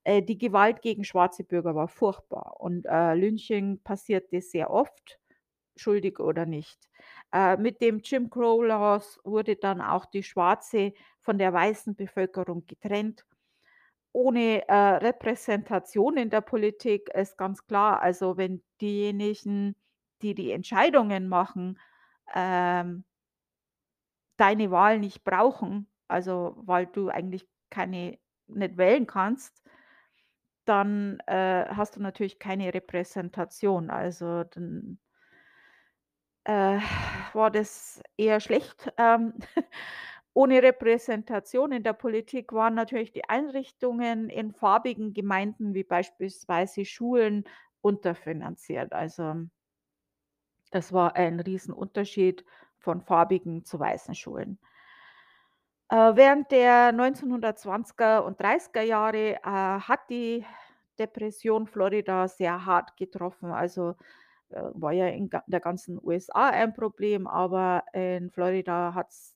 [0.04, 5.19] Äh, die Gewalt gegen schwarze Bürger war furchtbar und, äh, Lynching passierte sehr oft,
[5.76, 6.88] schuldig oder nicht.
[7.36, 12.65] Äh, mit dem Jim Crow Laws wurde dann auch die schwarze von der weißen Bevölkerung
[12.65, 13.26] getrennt.
[14.13, 19.76] Ohne, äh, Repräsentation in der Politik ist ganz klar, also wenn diejenigen,
[20.22, 21.78] die die Entscheidungen machen,
[22.36, 23.03] ähm
[24.38, 29.62] deine Wahl nicht brauchen, also weil du eigentlich keine nicht wählen kannst
[30.66, 33.89] dann, äh, hast du natürlich keine Repräsentation.
[33.91, 34.99] Also, dann
[36.46, 36.80] äh,
[37.34, 38.91] war das eher schlecht.
[38.98, 39.34] Ähm,
[40.34, 47.46] ohne Repräsentation in der Politik waren natürlich die Einrichtungen in farbigen Gemeinden wie beispielsweise Schulen
[47.82, 48.93] unterfinanziert.
[48.93, 49.36] Also
[50.72, 52.46] das war ein Riesenunterschied
[52.80, 54.60] von farbigen zu weißen Schulen.
[55.89, 60.46] Äh, während der 1920er und 30er Jahre, äh, hat die
[60.98, 63.52] Depression Florida sehr hart getroffen.
[63.52, 63.96] Also,
[64.50, 69.36] war ja in der ganzen USA ein Problem, aber in Florida hat's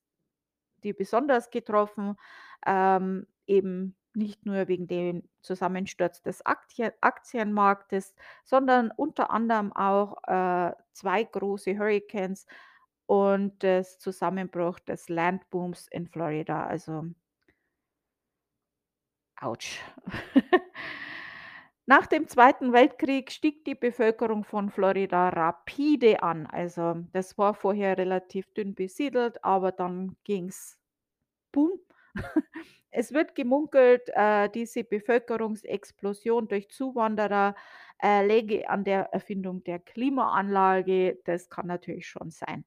[0.83, 2.15] die besonders getroffen,
[2.65, 10.73] ähm, eben nicht nur wegen dem Zusammensturz des Aktien Aktienmarktes, sondern unter anderem auch, äh,
[10.93, 12.45] 2 große Hurrikans
[13.05, 17.05] und das Zusammenbruch des Landbooms in Florida, also
[19.41, 19.79] Autsch.
[21.89, 26.45] Nach dem Zweiten Weltkrieg stieg die Bevölkerung von Florida rapide an.
[26.45, 30.77] Also, das war vorher relativ dünn besiedelt, aber dann ging's
[31.51, 31.79] boom.
[32.91, 37.55] Es wird gemunkelt, äh, diese Bevölkerungsexplosion durch Zuwanderer,
[38.03, 41.19] äh, läge an der Erfindung der Klimaanlage.
[41.25, 42.65] Das kann natürlich schon sein.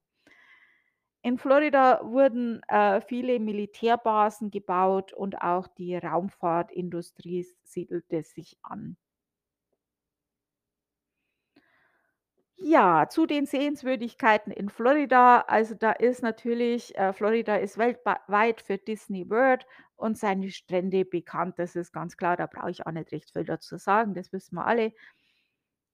[1.22, 8.96] In Florida wurden, äh, viele Militärbasen gebaut und auch die Raumfahrtindustrie siedelte sich an.
[12.64, 15.40] Ja, zu den Sehenswürdigkeiten in Florida.
[15.48, 21.04] Also, da ist natürlich äh, Florida ist weltba weit für Disney World und seine Strände
[21.04, 21.58] bekannt.
[21.58, 24.54] Das ist ganz klar, da brauche ich auch nicht recht viel dazu sagen, das wissen
[24.56, 24.92] wir alle.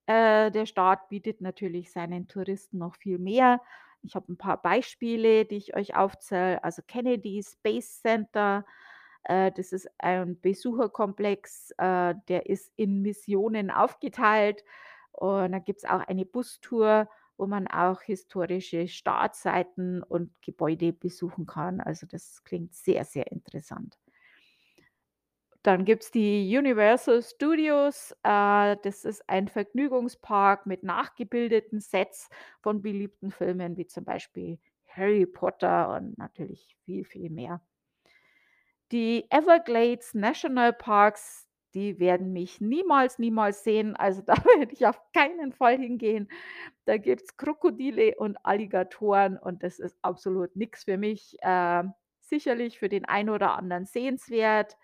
[0.07, 3.61] Äh, der Staat bietet natürlich seinen Touristen noch viel mehr.
[4.01, 6.63] Ich habe 'n paar Beispiele, die ich euch aufzähle.
[6.63, 8.65] Also, Kennedy Space Center,
[9.23, 14.63] äh, das ist ein Besucherkomplex, äh, der ist in Missionen aufgeteilt
[15.11, 21.79] und da gibt's auch eine Bustour, wo man auch historische Startseiten und Gebäude besuchen kann.
[21.81, 23.97] Also, das klingt sehr, sehr interessant.
[25.63, 32.29] Dann gibt's die Universal Studios, äh, das ist ein Vergnügungspark mit nachgebildeten Sets
[32.61, 34.57] von beliebten Filmen wie zum Beispiel
[34.87, 37.61] Harry Potter und natürlich viel, viel mehr.
[38.91, 43.95] Die Everglades National Parks, die werden mich niemals, niemals sehen.
[43.95, 46.29] Also, da werde ich auf keinen Fall hingehen.
[46.85, 51.37] Da gibt's Krokodile und Alligatoren und das ist absolut nix für mich.
[51.41, 54.77] Ähm, sicherlich für den einen oder anderen sehenswert.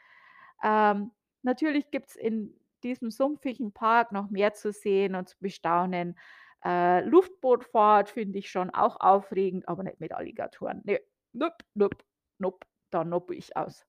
[0.63, 1.11] Ähm,
[1.43, 6.17] natürlich gibt's in diesem sumpfigen Park noch mehr zu sehen und zu bestaunen.
[6.63, 10.81] Äh, Luftbootfahrt finde ich schon auch aufregend, aber nicht mit Alligatoren.
[10.83, 10.99] Ne,
[11.33, 11.97] nope, nope,
[12.39, 13.86] nope, da noppe ich aus.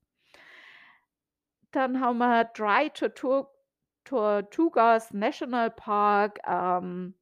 [1.75, 3.49] Dann haben wir Dry Tortug
[4.05, 7.15] Tortugas National Park, ähm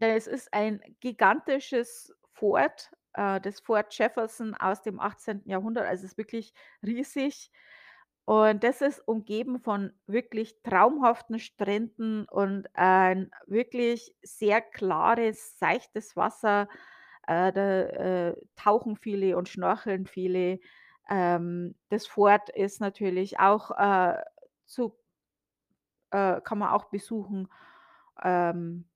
[0.00, 5.42] es ist ein gigantisches Fort, äh, das Fort Jefferson aus dem 18.
[5.48, 5.86] Jahrhundert.
[5.86, 7.50] Also, es ist wirklich riesig
[8.24, 16.68] und das ist umgeben von wirklich traumhaften Stränden und ein wirklich sehr klares, seichtes Wasser.
[17.26, 17.80] Äh, da,
[18.30, 20.60] äh, tauchen viele und schnorcheln viele.
[21.08, 24.22] Ähm, das Fort ist natürlich auch, äh,
[24.66, 24.94] zu
[26.10, 27.48] äh, kann man auch besuchen.
[28.22, 28.86] Ähm,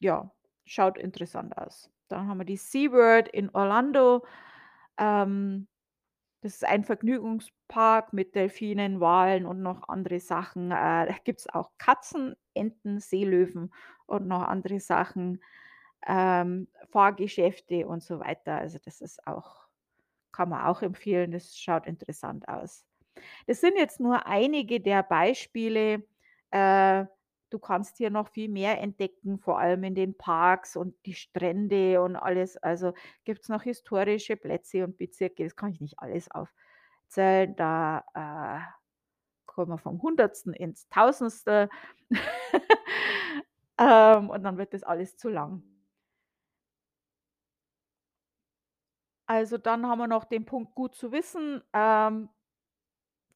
[0.00, 0.30] ja,
[0.64, 1.90] schaut interessant aus.
[2.08, 4.24] Dann haben wir die SeaWorld in Orlando.
[4.98, 5.68] Ähm,
[6.42, 10.70] das ist ein Vergnügungspark mit Delfinen, Walen und noch andere Sachen.
[10.70, 13.72] Äh, da gibt's auch Katzen, Enten, Seelöwen
[14.06, 15.42] und noch andere Sachen,
[16.06, 18.56] ähm, Fahrgeschäfte und so weiter.
[18.58, 19.67] Also, das ist auch
[20.38, 21.32] kann man auch empfehlen.
[21.32, 22.84] Das schaut interessant aus.
[23.48, 26.04] Das sind jetzt nur einige der Beispiele.
[26.52, 27.06] Äh,
[27.50, 32.00] du kannst hier noch viel mehr entdecken, vor allem in den Parks und die Strände
[32.00, 32.56] und alles.
[32.56, 32.92] Also,
[33.24, 35.42] gibt's noch historische Plätze und Bezirke.
[35.42, 37.56] Das kann ich nicht alles aufzählen.
[37.56, 38.60] Da, äh,
[39.46, 41.68] kommen wir vom Hundertsten ins Tausendste.
[43.78, 45.62] Ähm, und dann wird das alles zu lang.
[49.28, 51.62] Also, dann haben wir noch den Punkt gut zu wissen.
[51.72, 52.28] Ähm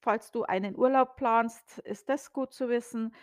[0.01, 3.15] falls du einen Urlaub planst, ist das gut zu wissen.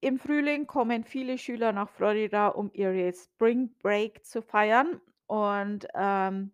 [0.00, 5.00] Im Frühling kommen viele Schüler nach Florida, um ihre Spring Break zu feiern.
[5.26, 6.52] Und, ähm,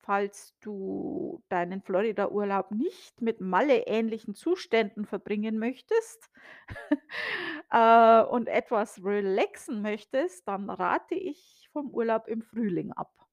[0.00, 6.30] falls du deinen Florida-Urlaub nicht mit Malle-ähnlichen Zuständen verbringen möchtest,
[7.72, 13.25] äh, und etwas relaxen möchtest, dann rate ich vom Urlaub im Frühling ab.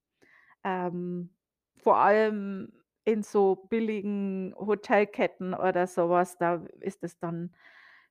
[0.63, 1.29] Ähm,
[1.77, 2.73] vor allem
[3.05, 7.53] in so billigen Hotelketten oder so was, da ist es dann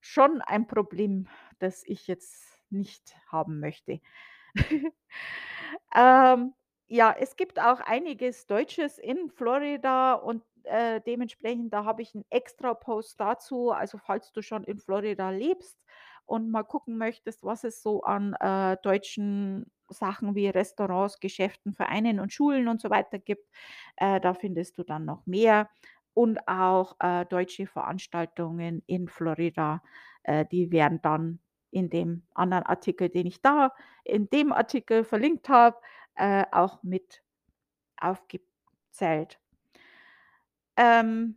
[0.01, 1.29] schon ein Problem,
[1.61, 4.01] das ich jetzt nicht haben möchte.
[5.95, 6.55] Ähm,
[6.89, 12.25] ja, es gibt auch einiges Deutsches in Florida und, äh, dementsprechend, da habe ich 'n
[12.31, 13.71] Extra-Post dazu.
[13.73, 15.79] Also, falls du schon in Florida lebst
[16.27, 22.21] und mal gucken möchtest, was es so an, äh, deutschen Sachen wie Restaurants, Geschäften, Vereinen
[22.21, 23.49] und Schulen und so weiter gibt,
[23.97, 25.69] äh, da findest du dann noch mehr
[26.15, 29.83] und auch, äh, deutsche Veranstaltungen in Florida.
[30.25, 31.41] Äh, die werden dann
[31.71, 33.73] in dem anderen Artikel, den ich da
[34.05, 35.79] in dem Artikel verlinkt habe,
[36.17, 37.23] äh, auch mit
[38.01, 39.39] aufgezählt.
[40.77, 41.37] Ähm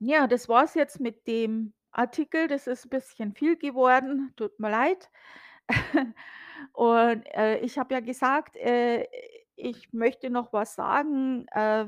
[0.00, 2.48] ja, das war's jetzt mit dem Artikel.
[2.48, 5.10] Das ist 'n bisschen viel geworden, tut mir leid.
[6.72, 9.06] Und, äh, ich habe ja gesagt, äh,
[9.56, 11.46] ich möchte noch was sagen.
[11.52, 11.86] Äh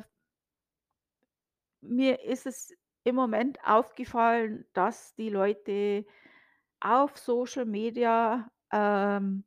[1.83, 2.73] mir ist es
[3.05, 6.07] im Moment aufgefallen, dass die Leute
[6.81, 9.45] auf Social Media, ähm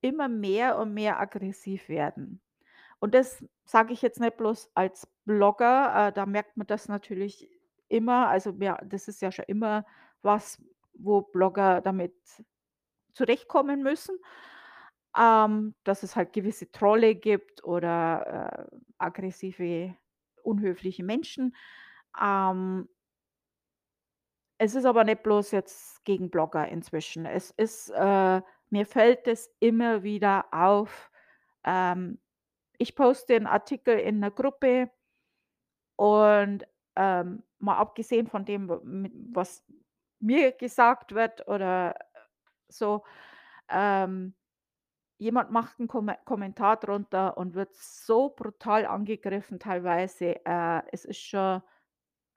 [0.00, 2.40] immer mehr und mehr aggressiv werden.
[3.00, 7.48] Und das sage ich jetzt nicht bloß als Blogger, äh, da merkt man das natürlich
[7.88, 8.28] immer.
[8.28, 9.86] Also, ja, das ist ja schon immer
[10.22, 10.62] was,
[10.94, 12.14] wo Blogger damit
[13.18, 14.16] zurechtkommen müssen,
[15.18, 19.96] ähm, dass es halt gewisse Trolle gibt oder, äh, aggressive,
[20.44, 21.56] unhöfliche Menschen.
[22.22, 22.88] Ähm
[24.60, 27.26] es ist aber nicht bloß jetzt gegen Blogger inzwischen.
[27.26, 31.10] Es ist äh, mir fällt es immer wieder auf.
[31.64, 32.18] Ähm,
[32.78, 34.90] ich poste 'n Artikel in 'ner Gruppe
[35.98, 36.64] und,
[36.94, 38.68] ähm, mal abgesehen von dem,
[39.32, 39.64] was
[40.20, 41.96] mir gesagt wird oder
[42.68, 43.04] so,
[43.70, 44.34] ähm,
[45.18, 51.20] jemand macht 'n Kommen Kommentar drunter und wird so brutal angegriffen teilweise, äh, es ist
[51.20, 51.62] schon,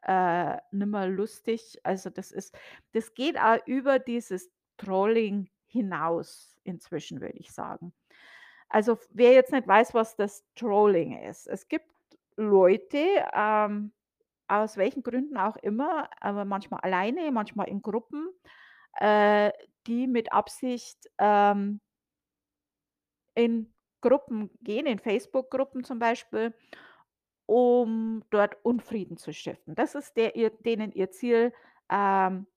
[0.04, 1.80] äh, nimmer lustig.
[1.84, 2.56] Also, das ist
[2.94, 7.94] das geht auch über dieses Trolling hinaus inzwischen, würde ich sagen.
[8.70, 11.48] Also, wer jetzt nicht weiß, was das Trolling ist.
[11.48, 11.88] Es gibt
[12.38, 13.00] Leute,
[13.34, 13.94] ähm,
[14.50, 18.30] aus welchen Gründen auch immer, aber manchmal alleine, manchmal in Gruppen,
[19.00, 19.52] äh,
[19.88, 21.82] die mit Absicht, ähm
[23.34, 26.54] in Gruppen gehen, in Facebook-Gruppen zum Beispiel,
[27.46, 29.76] um dort Unfrieden zu stiften.
[29.76, 31.54] Das ist der ihr denen ihr Ziel,
[31.90, 32.48] ähm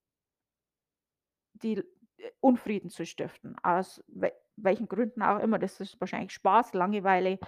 [1.54, 5.58] die äh, Unfrieden zu stiften, aus we welchen Gründen auch immer.
[5.58, 7.40] Das ist wahrscheinlich Spaß, Langeweile,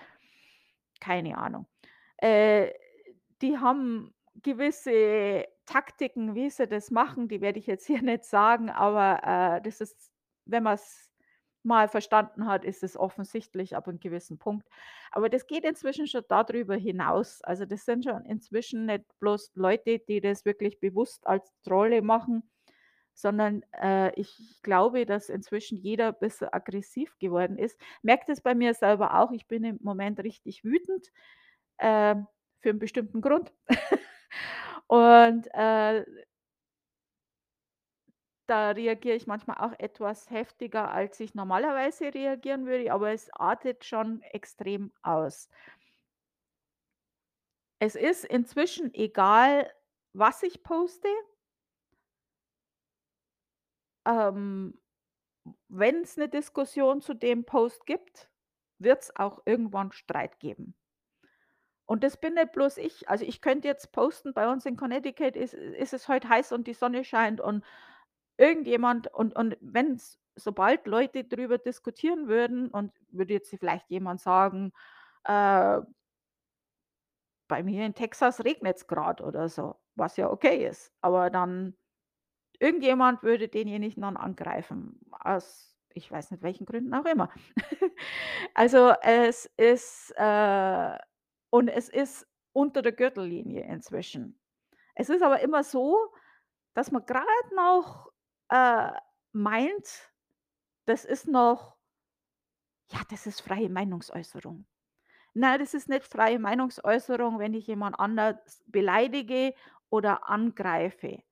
[1.01, 1.66] keine Ahnung.
[2.16, 2.72] Äh,
[3.43, 4.12] die haben
[4.43, 9.20] gewisse Taktiken, wie sie das machen, die werde ich jetzt hier nicht sagen, aber,
[9.59, 10.11] äh, das ist
[10.49, 11.11] wenn man's
[11.64, 14.68] mal verstanden hat, ist es offensichtlich ab 'n gewissen Punkt.
[15.11, 17.43] Aber das geht inzwischen schon da drüber hinaus.
[17.43, 22.49] Also, das sind schon inzwischen nicht bloß Leute, die das wirklich bewusst als Trolle machen,
[23.14, 27.78] sondern, äh, ich glaube, dass inzwischen jeder bisschen aggressiv geworden ist.
[28.03, 29.32] Merke das bei mir selber auch.
[29.32, 31.09] Ich bin im Moment richtig wütend,
[31.78, 32.26] ähm,
[32.61, 33.53] für 'n bestimmten Grund.
[34.91, 36.05] Und, äh
[38.51, 43.84] da reagiere ich manchmal auch etwas heftiger, als ich normalerweise reagieren würde, aber es artet
[43.84, 45.47] schon extrem aus.
[47.82, 49.70] Es ist inzwischen egal,
[50.14, 51.09] was ich poste.
[54.07, 54.78] Ähm,
[55.68, 58.30] wenn's 'ne Diskussion zu dem Post gibt,
[58.78, 60.74] wird's auch irgendwann Streit geben.
[61.87, 63.09] Und das bin nicht bloß ich.
[63.09, 66.66] Also, ich könnte jetzt posten, bei uns in Connecticut ist ist es heute heiß und
[66.66, 67.64] die Sonne scheint und
[68.39, 74.72] irgendjemand und und wenn's sobald Leute drüber diskutieren würden und würde jetzt vielleicht jemand sagen,
[75.24, 75.80] äh
[77.51, 80.93] bei mir in Texas regnet's grad oder so, was ja okay ist.
[81.01, 81.76] Aber dann
[82.61, 87.30] irgendjemand würde denjenigen dann angreifen, aus ich weiß nicht welchen Gründen auch immer.
[88.55, 90.99] Also, es ist, äh
[91.51, 94.40] und es ist unter der Gürtellinie inzwischen.
[94.94, 96.12] Es ist aber immer so,
[96.74, 97.26] dass man grad
[97.57, 98.12] noch,
[98.51, 98.92] äh,
[99.32, 100.12] meint,
[100.86, 101.76] das ist noch
[102.92, 104.66] ja, das ist freie Meinungsäußerung.
[105.34, 109.55] Nein, das ist nicht freie Meinungsäußerung, wenn ich jemand anders beleidige
[109.90, 111.22] oder angreife.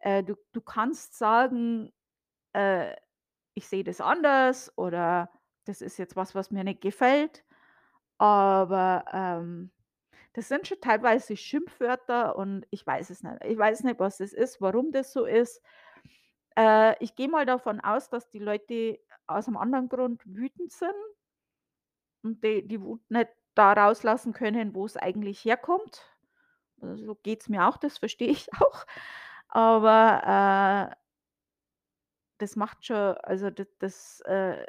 [0.00, 1.92] Äh, du du kannst sagen,
[2.54, 2.94] äh:
[3.54, 5.30] „Ich sehe das anders“ oder
[5.66, 7.44] „Das ist jetzt was, was mir nicht gefällt“,
[8.24, 9.70] aber, ähm,
[10.34, 13.44] das sind schon teilweise Schimpfwörter und ich weiß es nicht.
[13.44, 15.62] Ich weiß nicht, was das ist, warum das so ist.
[16.58, 20.94] Äh, ich gehe mal davon aus, dass die Leute aus 'm anderen Grund wütend sind
[22.24, 26.02] und die die Wut nicht da rauslassen können, wo's eigentlich herkommt.
[26.82, 28.86] Äh, so geht's mir auch, das verstehe ich auch.
[29.48, 30.96] Aber, äh
[32.40, 34.66] das macht schon also, d das, äh,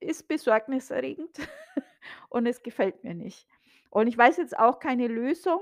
[0.00, 1.38] ist besorgniserregend
[2.28, 3.46] und es gefällt mir nicht.
[3.90, 5.60] Und ich weiß jetzt auch keine Lösung.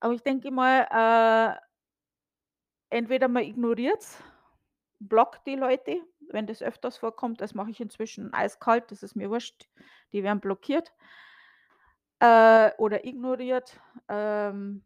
[0.00, 1.64] Aber ich denke mal, äh
[2.90, 4.22] entweder man ignoriert's,
[5.00, 6.00] blockt die Leute,
[6.30, 7.40] wenn das öfters vorkommt.
[7.40, 9.68] Das mache ich inzwischen eiskalt, das ist mir wurscht.
[10.12, 10.92] Die werden blockiert
[12.20, 13.80] äh, oder ignoriert.
[14.08, 14.84] Ähm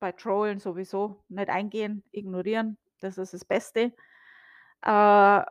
[0.00, 3.92] bei Trollen sowieso nicht eingehen, ignorieren, das ist das Beste.
[4.82, 5.42] Äh,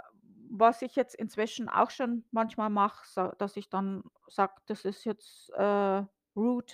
[0.50, 5.50] was ich jetzt inzwischen auch schon manchmal mache, dass ich dann sage: „Das ist jetzt,
[5.52, 6.04] äh,
[6.36, 6.74] rude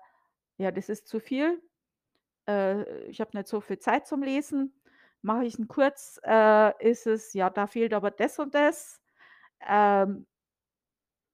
[0.58, 1.62] ja, das ist zu viel.
[2.48, 4.74] Äh, ich habe nicht so viel Zeit zum Lesen.
[5.24, 9.02] Mache ich ihn kurz, äh, ist es: „Ja, da fehlt aber das und das.“
[9.68, 10.26] Ähm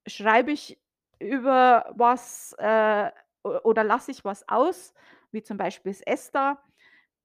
[0.07, 0.79] schreibe ich
[1.19, 3.11] über was, äh,
[3.43, 4.93] oder lasse ich was aus,
[5.31, 6.61] wie zum Beispiel das ESTA,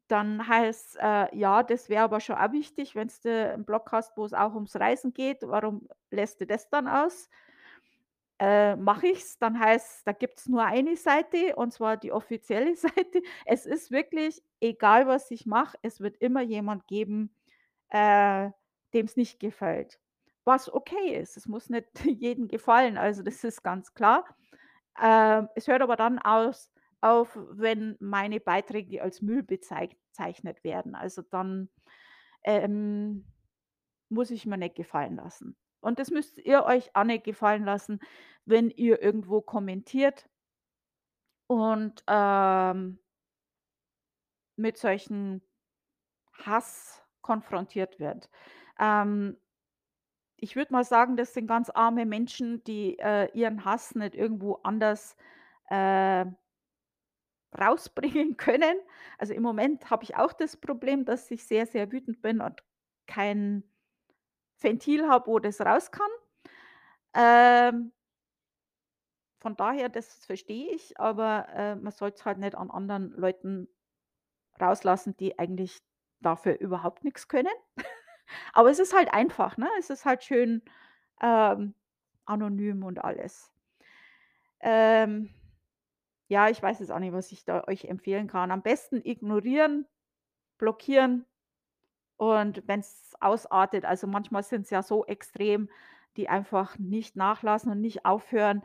[0.08, 4.16] dann heißt's, äh: „Ja, das wäre aber schon auch wichtig, wenn's du 'n Blog hast,
[4.18, 5.42] wo's auch ums Reisen geht.
[5.42, 7.28] Warum lässt du das dann aus?“
[8.42, 13.22] Äh, mache ich's, dann heißt's, da gibt's nur eine Seite und zwar die offizielle Seite.
[13.46, 17.32] Es ist wirklich egal, was ich mache, es wird immer jemand geben,
[17.90, 18.50] äh,
[18.94, 20.00] dem's nicht gefällt.
[20.44, 21.36] Was okay ist.
[21.36, 24.24] Es muss nicht jedem gefallen, also das ist ganz klar.
[25.00, 30.96] Ähm, es hört aber dann aus auf, wenn meine Beiträge als Müll bezeig zeichnet werden.
[30.96, 31.68] Also dann,
[32.42, 33.24] ähm,
[34.08, 35.56] muss ich mir nicht gefallen lassen.
[35.82, 38.00] Und das müsst ihr euch auch nicht gefallen lassen,
[38.46, 40.28] wenn ihr irgendwo kommentiert
[41.50, 42.98] und, ähm
[44.58, 45.42] mit solchen
[46.34, 48.30] Hass konfrontiert wird.
[48.78, 49.36] Ähm
[50.36, 54.54] ich würde mal sagen, das sind ganz arme Menschen, die, äh, ihren Hass nicht irgendwo
[54.64, 55.16] anders,
[55.70, 56.26] äh
[57.58, 58.76] rausbringen können.
[59.18, 62.62] Also, im Moment habe ich auch das Problem, dass ich sehr, sehr wütend bin und
[63.06, 63.62] kein
[64.62, 66.10] Ventil habe, wo das raus kann.
[67.14, 67.92] Ähm
[69.38, 73.68] von daher, das verstehe ich, aber, äh, man soll's halt nicht an anderen Leuten
[74.60, 75.82] rauslassen, die eigentlich
[76.20, 77.52] dafür überhaupt nix können.
[78.54, 79.68] Aber es ist halt einfach, ne?
[79.78, 80.62] Es ist halt schön,
[81.20, 81.74] ähm,
[82.24, 83.52] anonym und alles.
[84.60, 85.34] Ähm,
[86.28, 88.50] ja, ich weiß jetzt auch nicht, was ich da euch empfehlen kann.
[88.52, 89.86] Am besten ignorieren,
[90.58, 91.26] blockieren
[92.18, 95.68] und wenn's ausartet also, manchmal sind's ja so extrem,
[96.16, 98.62] die einfach nicht nachlassen und nicht aufhören,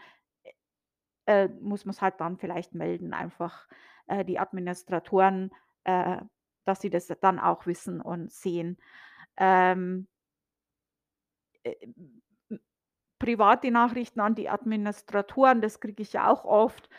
[1.27, 3.67] äh äh, muss man's halt dann vielleicht melden einfach,
[4.07, 5.51] äh, die Administratoren,
[5.85, 6.19] äh,
[6.65, 8.77] dass sie das dann auch wissen und sehen.
[9.37, 10.07] Ähm
[11.65, 12.21] äh, m
[13.19, 16.89] private Nachrichten an die Administratoren, das kriege ich ja auch oft.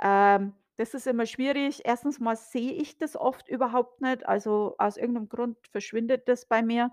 [0.00, 1.84] Ähm, das ist immer schwierig.
[1.86, 2.18] 1.
[2.20, 6.62] mal sehe ich das oft überhaupt nicht, also, aus irgend 'nem Grund verschwindet das bei
[6.62, 6.90] mir.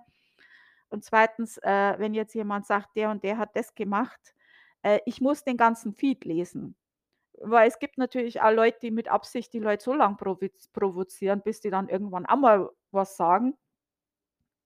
[0.89, 4.35] Und 2., äh, wenn jetzt jemand sagt, der und der hat das gemacht,
[4.83, 6.75] äh, ich muss den ganzen Feed lesen.
[7.41, 11.41] Weil es gibt natürlich auch Leute, die mit Absicht die Leute so lang proviz provozieren,
[11.43, 13.57] bis die dann irgendwann auch mal was sagen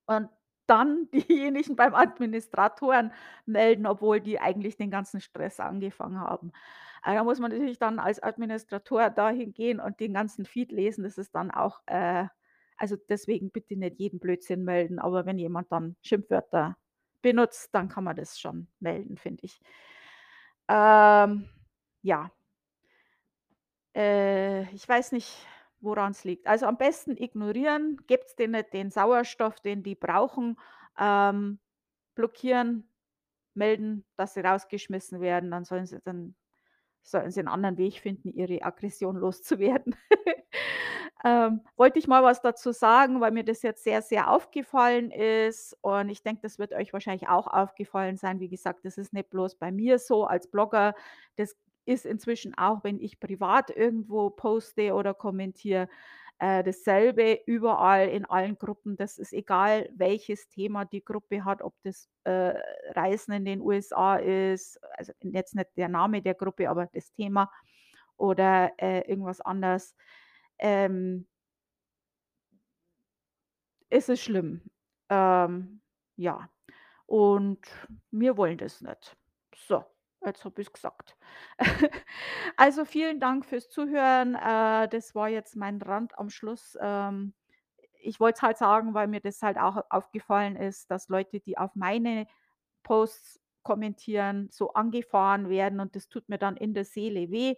[0.09, 0.29] und
[0.67, 3.11] dann diejenigen beim Administratoren
[3.45, 6.51] melden, obwohl die eigentlich den ganzen Stress angefangen haben.
[7.01, 11.03] Ah, da muss man natürlich dann als Administrator dahin gehen und den ganzen Feed lesen.
[11.03, 12.25] Das ist dann auch, äh
[12.79, 16.77] also, deswegen bitte nicht jeden Blödsinn melden, aber wenn jemand dann Schimpfwörter
[17.23, 19.59] benutzt, dann kann man das schon melden, finde ich.
[20.69, 21.49] Ähm,
[22.01, 22.31] ja.
[23.95, 25.45] Äh, ich weiß nicht,
[25.81, 26.47] woran's liegt.
[26.47, 30.57] Also, am besten ignorieren, gebt's denen nicht den Sauerstoff, den die brauchen,
[30.99, 31.59] ähm,
[32.15, 32.89] blockieren,
[33.55, 36.35] melden, dass sie rausgeschmissen werden, dann sollen sie dann
[37.03, 39.95] sollen sie 'n anderen Weg finden, ihre Aggression loszuwerden.
[41.23, 45.75] Ähm, wollte ich mal was dazu sagen, weil mir das jetzt sehr, sehr aufgefallen ist
[45.81, 48.39] und ich denke, das wird euch wahrscheinlich auch aufgefallen sein.
[48.39, 50.93] Wie gesagt, das ist nicht bloß bei mir so als Blogger.
[51.35, 51.55] Das
[51.87, 55.89] ist inzwischen auch, wenn ich privat irgendwo poste oder kommentiere,
[56.39, 58.95] äh, dasselbe überall in allen Gruppen.
[58.97, 62.53] Das ist egal, welches Thema die Gruppe hat, ob das, äh,
[62.93, 67.51] Reisen in den USA ist, also jetzt nicht der Name der Gruppe, aber das Thema
[68.17, 69.95] oder, äh, irgendwas anderes.
[70.59, 71.27] Ähm
[73.89, 74.61] es ist schlimm.
[75.09, 75.81] Ähm,
[76.15, 76.49] ja,
[77.05, 77.59] und
[78.11, 79.17] wir wollen das nicht.
[79.55, 79.85] So,
[80.25, 81.17] jetzt habe ich's gesagt.
[82.57, 84.35] Also, vielen Dank fürs Zuhören.
[84.35, 86.77] Äh, das war jetzt mein Rant am Schluss.
[86.81, 87.33] Ähm,
[88.01, 91.57] ich wollte es halt sagen, weil mir das halt auch aufgefallen ist, dass Leute, die
[91.57, 92.27] auf meine
[92.83, 97.55] Posts kommentieren, so angefahren werden und das tut mir dann in der Seele weh.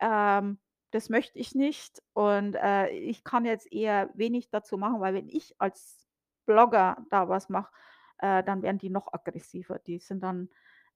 [0.00, 0.58] Ähm,
[0.92, 5.28] das möchte ich nicht und, äh, ich kann jetzt eher wenig dazu machen, weil wenn
[5.28, 6.06] ich als
[6.46, 7.72] Blogger da was mache,
[8.18, 9.78] äh, dann werden die noch aggressiver.
[9.80, 10.48] Die sind dann,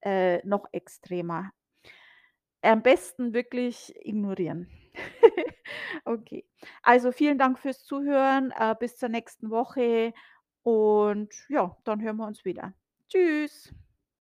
[0.03, 1.53] äh, noch extremer.
[2.62, 4.68] Am besten wirklich ignorieren.
[6.05, 6.44] Okay.
[6.82, 10.12] Also, vielen Dank fürs Zuhören, äh, bis zur nächsten Woche
[10.62, 12.74] und ja, dann hören wir uns wieder.
[13.09, 13.72] Tschüss.